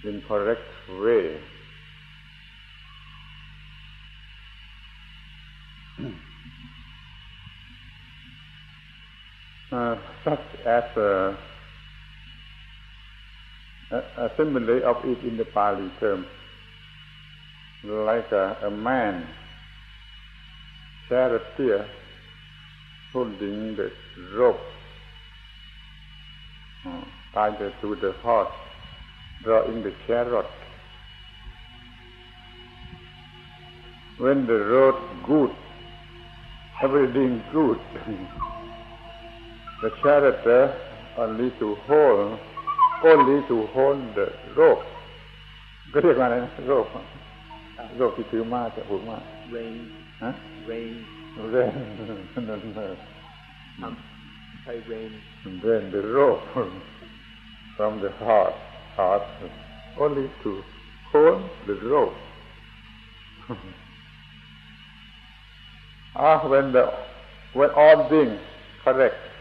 [0.04, 1.38] in correct way.
[9.72, 11.36] Uh, such as uh,
[13.92, 16.26] a, a simile of it in the Pali term,
[17.84, 19.28] like a, a man,
[21.10, 21.88] charioteer,
[23.12, 23.92] holding the
[24.36, 24.60] rope
[26.88, 28.52] uh, tied to the horse,
[29.44, 30.46] drawing the chariot.
[34.18, 35.52] When the road good,
[36.83, 37.79] everything good,
[39.83, 40.65] the charioteer
[41.17, 42.39] only to hold
[43.05, 44.27] only to hold the
[44.57, 44.85] rope
[45.93, 46.87] ก็เรียกว่าอะไรนะโรค
[47.99, 49.17] โรคที่ถือมาจะผูกมา
[49.55, 49.77] rain
[50.25, 50.31] ฮะ
[50.71, 50.95] rain
[51.55, 51.73] rain
[52.49, 52.95] นั่นเออ
[54.63, 55.11] ใช้ rain
[55.67, 56.45] rain the rope
[57.77, 58.57] from the heart
[58.97, 59.25] heart
[60.05, 60.51] only to
[61.13, 62.17] hold the rope
[66.16, 66.92] ah when the
[67.54, 68.40] when all things
[68.84, 69.34] correct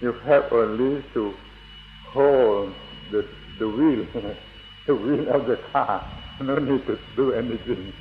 [0.00, 1.34] you have only to
[2.12, 2.74] hold
[3.10, 3.26] the,
[3.58, 4.06] the wheel,
[4.86, 6.04] the wheel of the car.
[6.40, 7.92] No need to do anything.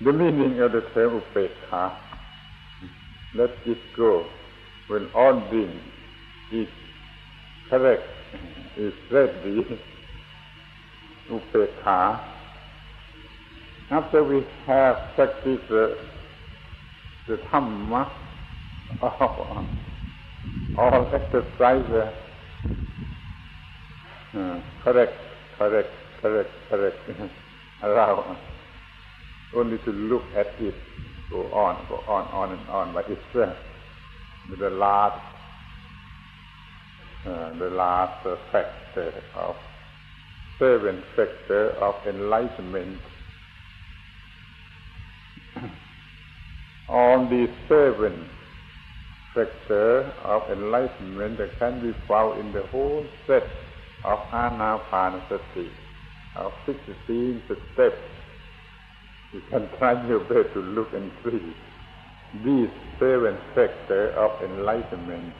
[0.00, 1.96] The meaning of the term upekha,
[3.34, 4.26] let it go.
[4.86, 5.80] When all being
[6.52, 6.68] is
[7.68, 8.04] correct,
[8.76, 9.66] is ready,
[11.30, 12.20] upekha.
[13.90, 15.98] After we have practiced the,
[17.26, 18.10] the Dhamma
[19.00, 19.66] of
[20.78, 22.12] all exercise
[24.32, 25.12] uh, correct,
[25.58, 25.88] correct,
[26.20, 26.96] correct, correct.
[27.82, 28.36] Allow
[29.56, 30.74] only to look at it
[31.30, 33.56] go on, go on, on and on by itself.
[34.58, 35.20] The last,
[37.26, 39.56] uh, the last uh, factor of
[40.58, 43.00] seven factor of enlightenment.
[46.90, 48.26] All these seven
[49.34, 53.44] factor of enlightenment that can be found in the whole set
[54.04, 55.70] of anapanasati,
[56.36, 57.42] of sixteen
[57.74, 57.96] steps
[59.32, 61.54] you can try your best to look and see
[62.44, 65.34] these seven factors of enlightenment.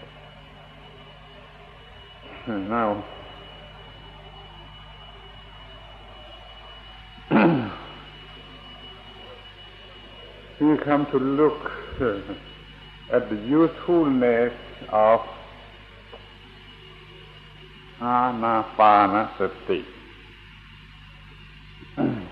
[2.48, 3.04] Now,
[10.60, 11.70] we come to look
[12.02, 12.20] uh,
[13.16, 14.52] at the usefulness
[14.90, 15.20] of
[18.00, 19.84] anapanasati.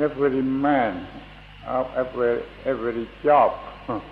[0.00, 1.06] every man,
[1.66, 3.52] of every every job,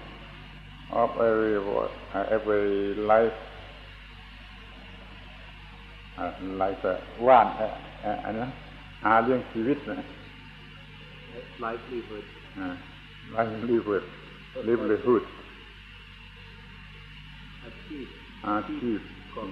[0.90, 1.90] of every what,
[6.18, 6.26] อะ
[6.58, 6.92] ไรแต่
[7.26, 8.46] ว่านแอันนั้
[9.04, 9.96] หาเรื่องชีวิตนะ
[11.60, 12.26] ไลฟ์ลีเวิร์ด
[13.32, 14.04] ไลฟ์ลีเวิร์ด
[14.66, 15.22] ลิฟลีฟูด
[17.64, 18.06] อาชีพ
[18.46, 19.00] อาชีพ
[19.34, 19.48] ของ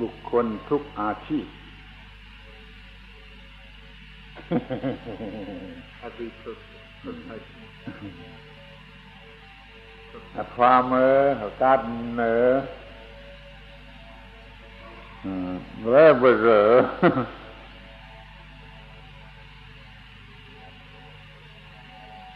[0.00, 1.46] บุคคลทุกอาชีพ
[4.52, 7.62] Every profession.
[10.36, 12.68] A farmer, a gardener,
[15.24, 15.62] mm,
[16.20, 16.96] was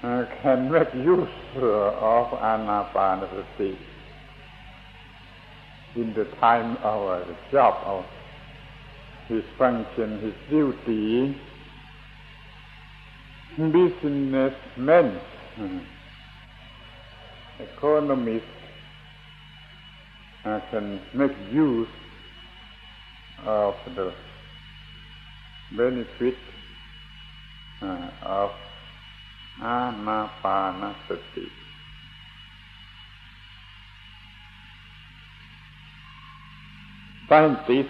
[0.05, 3.77] uh, can make use uh, of anapanasati
[5.97, 8.07] in the time of uh, the job of
[9.29, 11.37] his function, his duty.
[13.57, 15.21] Businessmen,
[15.59, 15.85] mm,
[17.61, 18.45] economists
[20.45, 21.89] uh, can make use
[23.47, 24.13] of the
[25.77, 26.37] benefit
[28.23, 28.51] of
[29.61, 31.49] anapanasati.
[37.29, 37.89] Scientists,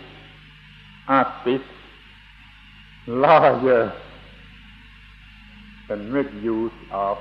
[1.08, 1.66] artists,
[3.06, 3.92] lawyers
[5.88, 7.18] can make use of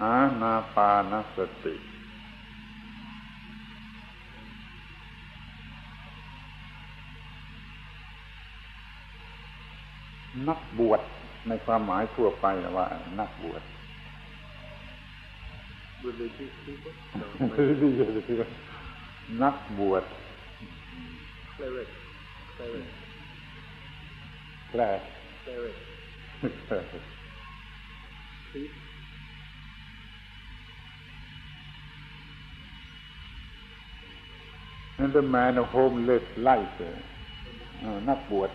[0.00, 1.91] anapanasati.
[10.48, 11.00] นักบวช
[11.48, 12.86] ในความหมายทั่วไปว่า
[13.20, 13.62] นักบวช
[19.42, 20.04] นักบวช
[24.70, 24.82] แปล
[34.98, 36.80] นั่นเป็นแมนโฮมเลิศไล่เส
[38.08, 38.50] นักบวช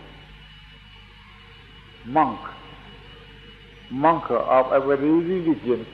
[2.08, 2.40] monk,
[3.90, 5.86] monk of every religion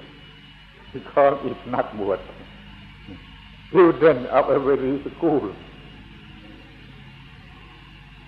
[0.93, 2.21] because it's not bought.
[3.71, 5.53] Student of every school.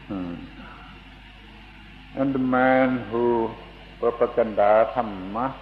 [0.09, 0.35] Hmm.
[2.17, 3.51] And the man who
[4.01, 5.55] propaganda dhamma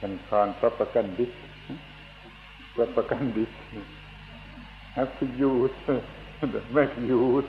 [0.00, 1.32] can call propagandist,
[1.68, 1.74] hmm?
[2.74, 3.48] propagandist,
[4.94, 5.70] have to use,
[6.74, 7.44] make use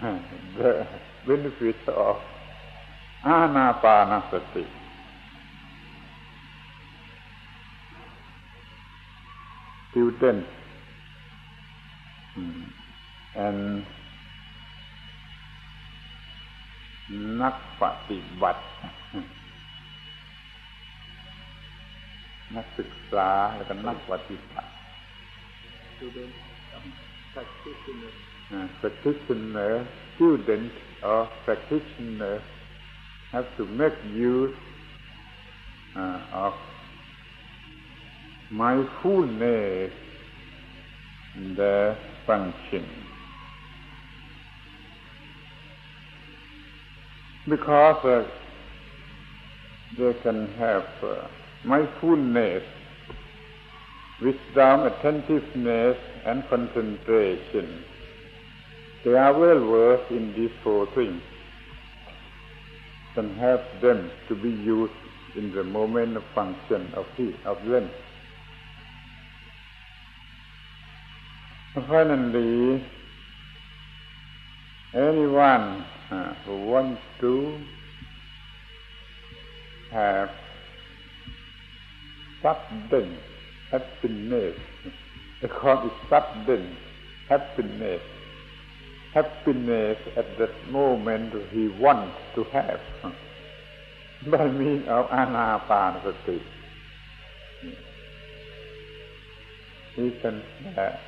[0.00, 0.86] the
[1.26, 2.16] benefit of
[3.24, 4.66] anapanasati.
[9.90, 10.48] Students
[12.34, 12.62] hmm,
[13.36, 13.86] and
[17.42, 18.62] นักปฏิบัติ
[22.56, 24.68] นักศึกษาแล้วก็นักปฏิบัติ
[25.94, 26.34] student
[27.34, 28.33] practitioner uh,
[28.80, 30.72] practitioner, student
[31.02, 32.42] or practitioner
[33.32, 34.54] have to make use
[35.96, 36.54] uh, of
[38.50, 39.92] mindfulness
[41.34, 43.06] in their function.
[47.48, 48.28] Because uh,
[49.96, 51.28] they can have uh,
[51.64, 52.62] mindfulness,
[54.20, 57.84] wisdom, attentiveness, and concentration.
[59.04, 61.22] They are well versed in these four things.
[63.16, 64.92] and help them to be used
[65.36, 67.90] in the moment of function of he, of them.
[71.88, 72.84] Finally,
[74.94, 77.60] anyone uh, who wants to
[79.92, 80.30] have
[82.42, 83.18] sudden
[83.72, 84.56] happiness,
[85.42, 86.76] they call it sudden
[87.28, 88.02] happiness,
[89.14, 92.80] happiness at that moment he wants to have
[94.26, 96.40] by means of anapanasati.
[99.96, 100.42] He can
[100.76, 101.00] have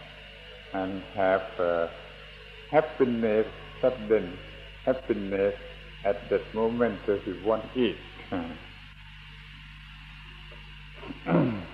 [0.74, 1.88] and have uh,
[2.70, 3.46] happiness,
[3.82, 4.38] sudden
[4.86, 5.54] happiness
[6.04, 7.98] at that moment he wants it.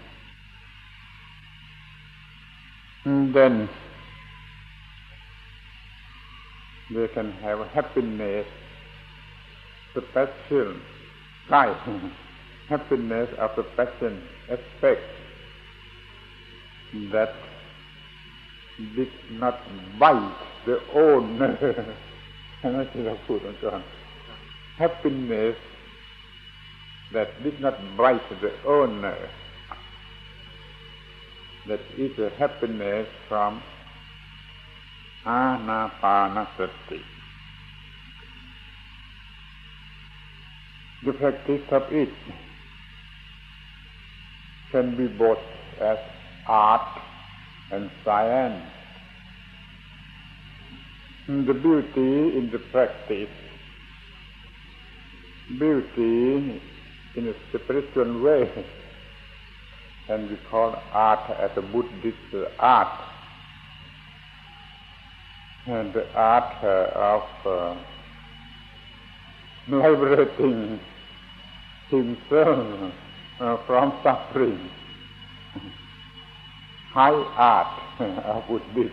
[3.05, 3.69] then
[6.94, 8.48] they can have happiness,
[9.96, 10.82] the passion,
[11.50, 11.78] right?
[12.70, 15.02] happiness of the passion aspect
[17.12, 17.34] that
[18.96, 19.58] did not
[20.00, 21.54] bite the owner
[22.62, 23.82] นั่นที่เราพูดกันก่อน
[24.82, 25.58] happiness
[27.16, 29.20] that did not bite the owner
[31.70, 33.52] that is a happiness from
[35.27, 37.01] anapanasati
[41.05, 42.09] the practice of it
[44.71, 45.39] can be both
[45.81, 45.99] as
[46.47, 47.01] art
[47.71, 48.65] and science.
[51.27, 53.29] The beauty in the practice,
[55.59, 56.63] beauty
[57.15, 58.51] in a spiritual way,
[60.07, 62.19] can be called art as a Buddhist
[62.61, 63.12] art.
[65.67, 67.77] And the art of uh,
[69.69, 70.81] liberating
[71.89, 72.93] himself
[73.41, 74.71] uh, from suffering
[76.93, 78.93] high art of Buddhism.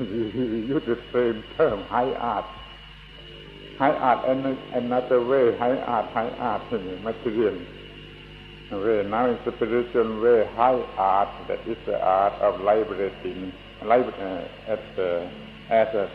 [0.00, 2.46] we use the same term, high art.
[3.78, 6.72] High art and another way, high art, high art,
[7.02, 7.58] material
[8.70, 9.04] way.
[9.06, 13.52] Now in spiritual way, high art, that is the art of liberating,
[13.90, 15.28] uh, at, uh,
[15.70, 16.10] as a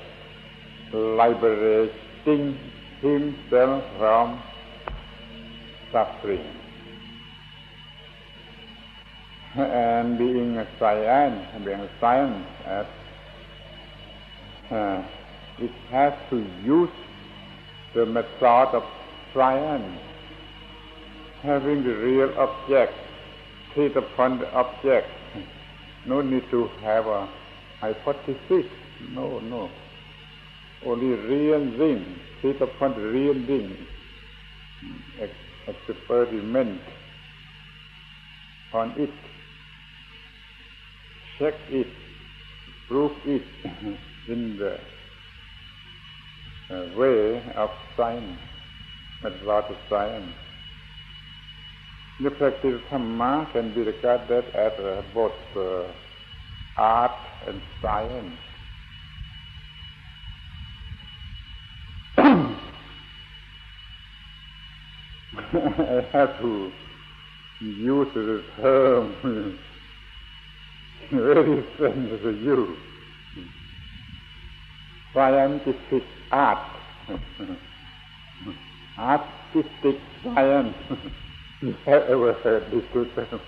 [0.93, 2.57] liberating
[3.01, 4.41] himself from
[5.91, 6.57] suffering.
[9.57, 12.85] and being a science, being a science, as,
[14.71, 15.03] uh,
[15.59, 16.89] it has to use
[17.95, 18.83] the method of
[19.33, 19.99] science,
[21.41, 22.93] having the real object,
[23.73, 25.07] treat upon the object.
[26.05, 27.27] No need to have a
[27.79, 28.65] hypothesis.
[29.11, 29.69] No, no.
[30.85, 33.77] Only real thing, treat upon the real thing.
[35.67, 36.81] Experiment
[38.73, 39.09] on it
[41.39, 41.87] check it,
[42.87, 43.43] prove it
[44.27, 44.73] in the
[46.73, 48.39] uh, way of science,
[49.23, 50.33] method of science.
[52.19, 54.71] The practice of Dhamma can be regarded as
[55.13, 55.83] both uh,
[56.77, 57.11] art
[57.47, 58.39] and science.
[62.17, 62.57] I
[66.13, 66.73] have to
[67.59, 69.59] use the term
[71.11, 72.77] very friends of you.
[75.13, 76.77] Scientific art,
[78.97, 80.75] artistic science.
[81.61, 83.41] you have ever heard this two terms?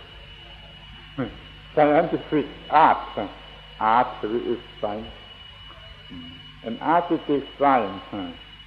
[1.80, 3.30] Scientific art,
[3.80, 5.08] art is science.
[6.66, 8.04] An artistic science,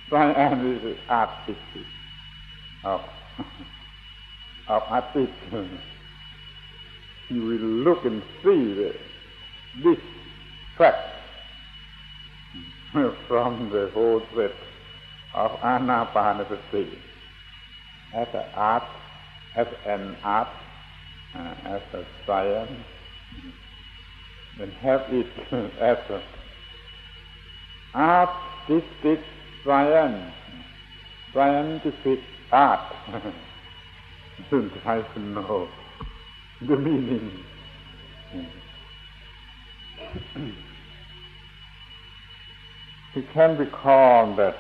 [0.09, 1.87] science is artistic
[2.85, 3.03] of,
[4.69, 5.35] of artists
[7.29, 8.95] you will look and see that
[9.85, 9.99] this
[10.79, 11.15] fact.
[13.29, 14.53] From the whole set
[15.35, 16.97] of anapanasati.
[18.15, 18.89] As an art,
[19.55, 20.49] as an art,
[21.35, 22.71] uh, as a science,
[24.61, 25.26] and have it
[25.80, 26.22] as an
[27.95, 29.20] artistic
[29.64, 30.35] science,
[31.35, 32.20] scientific
[32.53, 32.95] art.
[34.51, 35.70] Shouldn't I know
[36.61, 37.45] the meaning.
[43.14, 44.57] it can be called that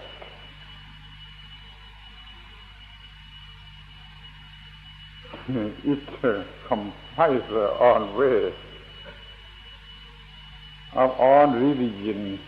[5.48, 8.54] it uh, comprises all ways
[10.94, 12.40] of all religions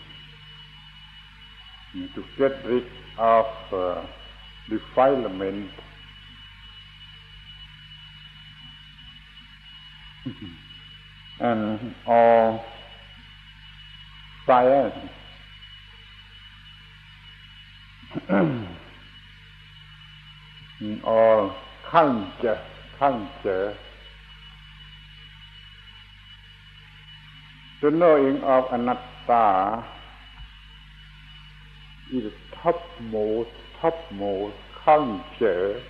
[2.15, 2.87] to get rid
[3.19, 4.07] of uh,
[4.69, 5.71] defilement.
[11.41, 12.65] and all
[14.47, 14.95] science.
[21.05, 21.55] All
[21.91, 22.61] culture,
[22.99, 23.77] culture
[27.83, 29.85] the knowing of anatta
[32.13, 32.33] is
[32.63, 35.83] topmost, topmost culture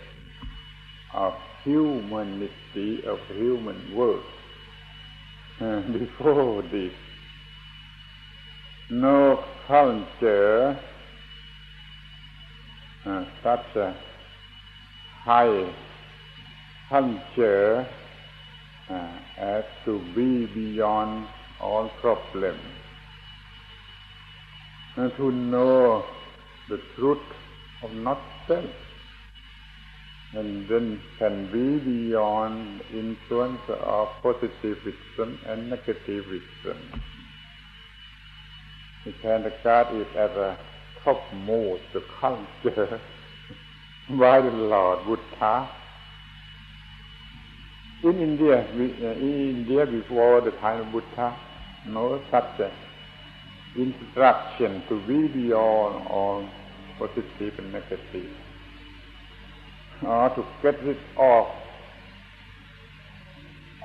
[1.14, 1.34] of
[1.64, 4.24] humanity, of human world.
[5.60, 6.92] Uh, before this,
[8.90, 10.76] no culture
[13.06, 13.94] uh, such a
[15.24, 15.72] high
[16.94, 17.88] culture
[18.88, 21.26] uh, as to be beyond
[21.60, 22.60] all problems.
[24.96, 26.04] And to know
[26.68, 27.18] the truth
[27.82, 28.70] of not self,
[30.34, 36.78] and then can be beyond influence of positive positivism and negativism.
[39.04, 40.58] We can regard it as a
[41.02, 41.82] topmost
[42.20, 43.00] culture
[44.10, 45.68] by the Lord Buddha
[48.10, 51.36] in India, uh, in India before the time of Buddha,
[51.86, 52.60] no such
[53.76, 56.48] instruction to be beyond all
[56.98, 58.30] positive and negative,
[60.06, 61.46] or to get rid of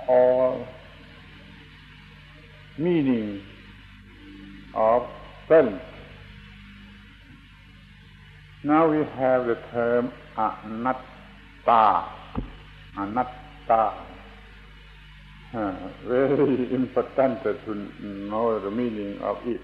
[0.07, 0.67] all
[2.77, 3.41] meaning
[4.75, 5.03] of
[5.47, 5.81] self.
[8.63, 12.05] Now we have the term anatta,
[12.97, 14.08] anatta
[15.51, 19.61] very important to know the meaning of it.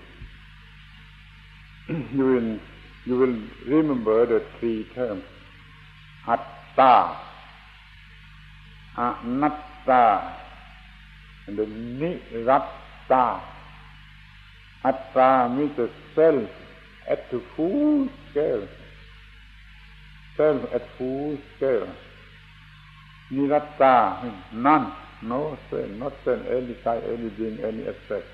[2.14, 2.60] you will
[3.06, 5.24] you will remember the three terms:
[6.28, 7.18] atta,
[8.98, 10.36] anatta,
[11.48, 13.42] and the niratta.
[14.84, 16.50] Atta means the self
[17.10, 18.68] at the full scale.
[20.38, 21.88] Self at full scale.
[23.32, 24.92] Niratta, none
[25.28, 28.26] no sin, not sin, any type, any being, any aspect.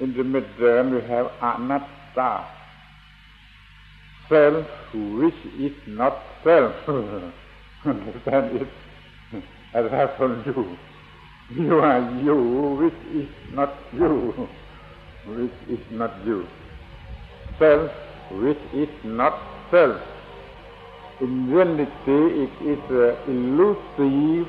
[0.00, 2.46] In the mid-term we have anatta,
[4.28, 6.74] self which is not self.
[7.84, 8.68] Understand it?
[9.74, 10.76] As told you.
[11.50, 12.36] You are you
[12.80, 14.48] which is not you,
[15.26, 16.46] which is not you.
[17.58, 17.90] Self
[18.32, 19.38] which is not
[19.70, 20.00] self.
[21.20, 21.90] In reality,
[22.44, 24.48] it is uh, elusive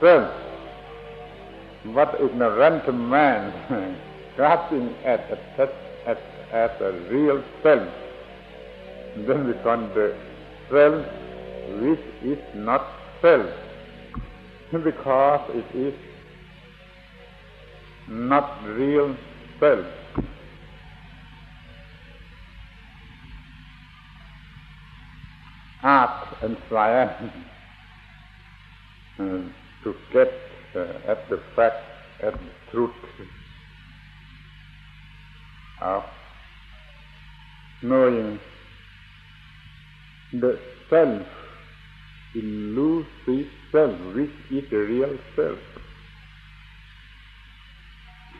[0.00, 0.32] self.
[1.84, 3.96] What ignorant man
[4.36, 5.20] grasping at,
[5.58, 5.72] at,
[6.06, 6.18] at,
[6.52, 7.88] at a real self.
[9.16, 10.16] Then we come the
[10.70, 11.06] self
[11.80, 12.86] which is not
[13.20, 13.46] self.
[14.84, 15.94] Because it is
[18.08, 19.16] not real
[19.58, 19.86] self.
[25.82, 27.32] Art and science
[29.18, 29.40] uh,
[29.84, 30.32] to get
[30.76, 31.76] uh, at the fact,
[32.22, 32.90] at the truth.
[35.82, 36.04] Of
[37.82, 38.38] knowing
[40.32, 40.58] the
[40.90, 41.26] self,
[42.34, 45.58] elusive self, which is the real self.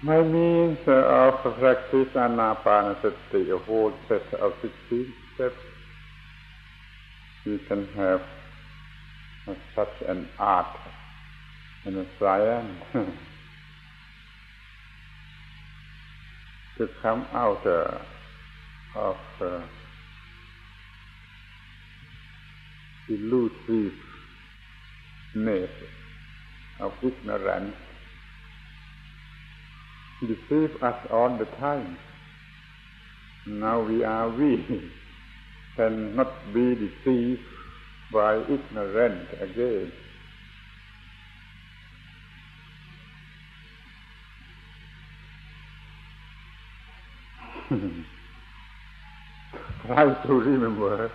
[0.05, 5.55] By means of practice anapanasati, a whole set of 16 steps,
[7.47, 8.21] we can have
[9.75, 10.77] such an art
[11.87, 12.83] and a science
[16.79, 17.99] to come out uh,
[18.97, 19.61] of uh,
[23.09, 23.93] elusiveness
[26.81, 27.75] of ignorance
[30.21, 31.97] deceive us all the time.
[33.47, 34.91] Now we are we
[35.77, 37.41] cannot be deceived
[38.13, 39.93] by ignorance again.
[49.87, 51.11] Try to remember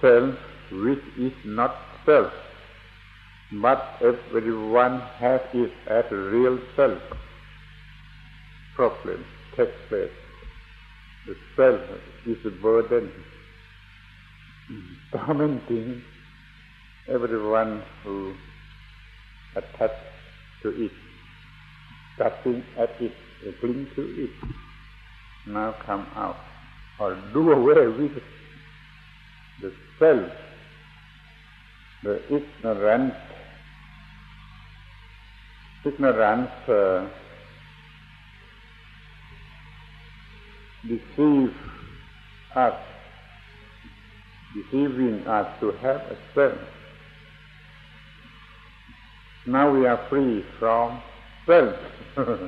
[0.00, 0.34] self
[0.70, 1.76] which is not
[2.06, 2.32] self,
[3.60, 7.02] but everyone has it as real self.
[8.74, 9.24] Problem
[9.54, 10.10] takes place.
[11.26, 11.80] The self
[12.26, 13.12] is a burden,
[15.14, 16.02] tormenting
[17.06, 18.34] everyone who
[19.56, 19.92] attached
[20.62, 20.92] to it,
[22.18, 23.12] touching at it,
[23.60, 24.30] cling to it,
[25.46, 26.36] now come out.
[27.00, 28.22] or do away with
[29.60, 30.30] the self,
[32.04, 33.14] the ignorant,
[35.84, 37.08] ignorance uh,
[40.82, 41.54] deceive
[42.54, 42.74] us,
[44.54, 46.58] deceiving us to have a self.
[49.46, 51.02] Now we are free from
[51.46, 51.74] self.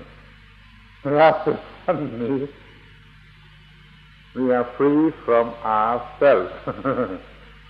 [1.05, 2.49] Rather funny
[4.35, 6.53] we are free from ourselves.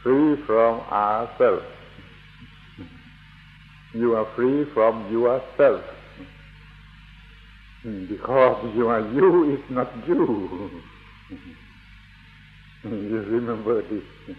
[0.03, 1.65] free from ourselves.
[3.93, 5.83] You are free from yourself.
[8.09, 10.83] Because you are you is not you.
[12.85, 14.37] you remember this.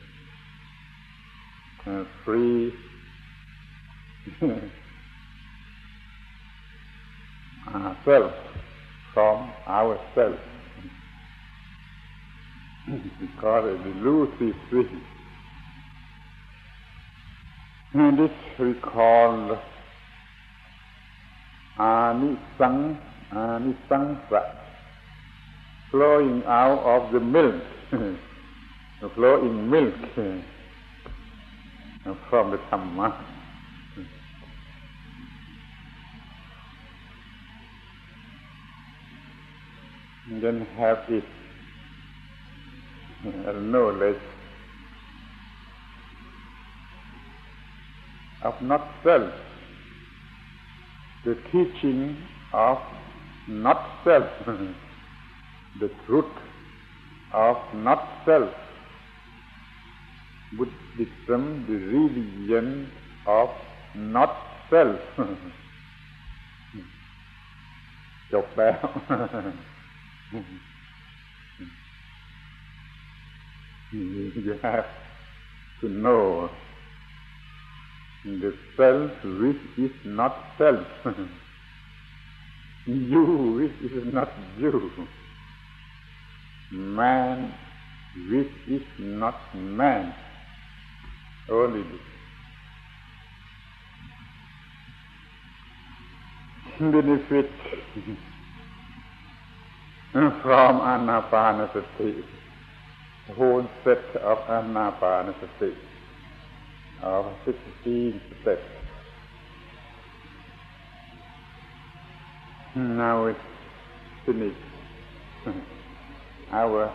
[1.85, 2.73] Uh, free
[7.67, 8.54] ourselves
[9.15, 10.37] from ourselves
[12.85, 15.01] because the elusive thing.
[17.93, 19.57] And we call
[21.79, 22.99] anisang,
[23.31, 24.41] anisangsa,
[25.91, 29.95] flowing out of the milk, the flowing milk
[32.29, 33.34] from the Dhamma.
[40.42, 41.24] then have it
[43.24, 44.16] knowledge
[48.42, 49.32] of not self,
[51.24, 52.16] the teaching
[52.52, 52.78] of
[53.48, 54.30] not self,
[55.80, 56.24] the truth
[57.32, 58.50] of not self,
[60.56, 62.90] Buddhism, the religion
[63.26, 63.50] of
[63.94, 64.34] not
[64.70, 65.00] self.
[68.32, 68.84] จบแล้ว
[70.35, 70.57] Mm-hmm.
[73.91, 74.85] you have
[75.81, 76.51] to know
[78.23, 80.87] the self which is not self,
[82.85, 83.25] you
[83.57, 85.07] which is not you,
[86.71, 87.53] man
[88.15, 90.13] which is not man,
[91.49, 92.01] only this.
[96.79, 97.51] Benefit
[100.15, 102.23] from anapanasati
[103.35, 105.75] whole set of anapanasati
[107.03, 108.61] of 16 steps.
[112.75, 113.39] Now it's
[114.25, 114.55] finished
[116.53, 116.93] our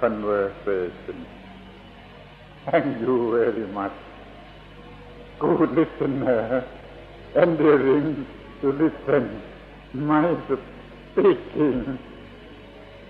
[0.00, 1.24] conversation.
[2.72, 3.92] Thank you very much.
[5.38, 6.66] Good listener,
[7.36, 8.26] endearing
[8.62, 9.42] to listen.
[9.94, 10.36] My
[11.12, 11.98] speaking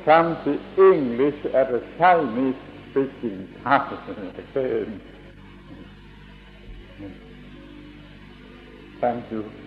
[0.05, 2.55] comes the English at a Chinese
[2.91, 3.99] speaking time
[4.55, 5.01] again.
[9.01, 9.62] Thank you.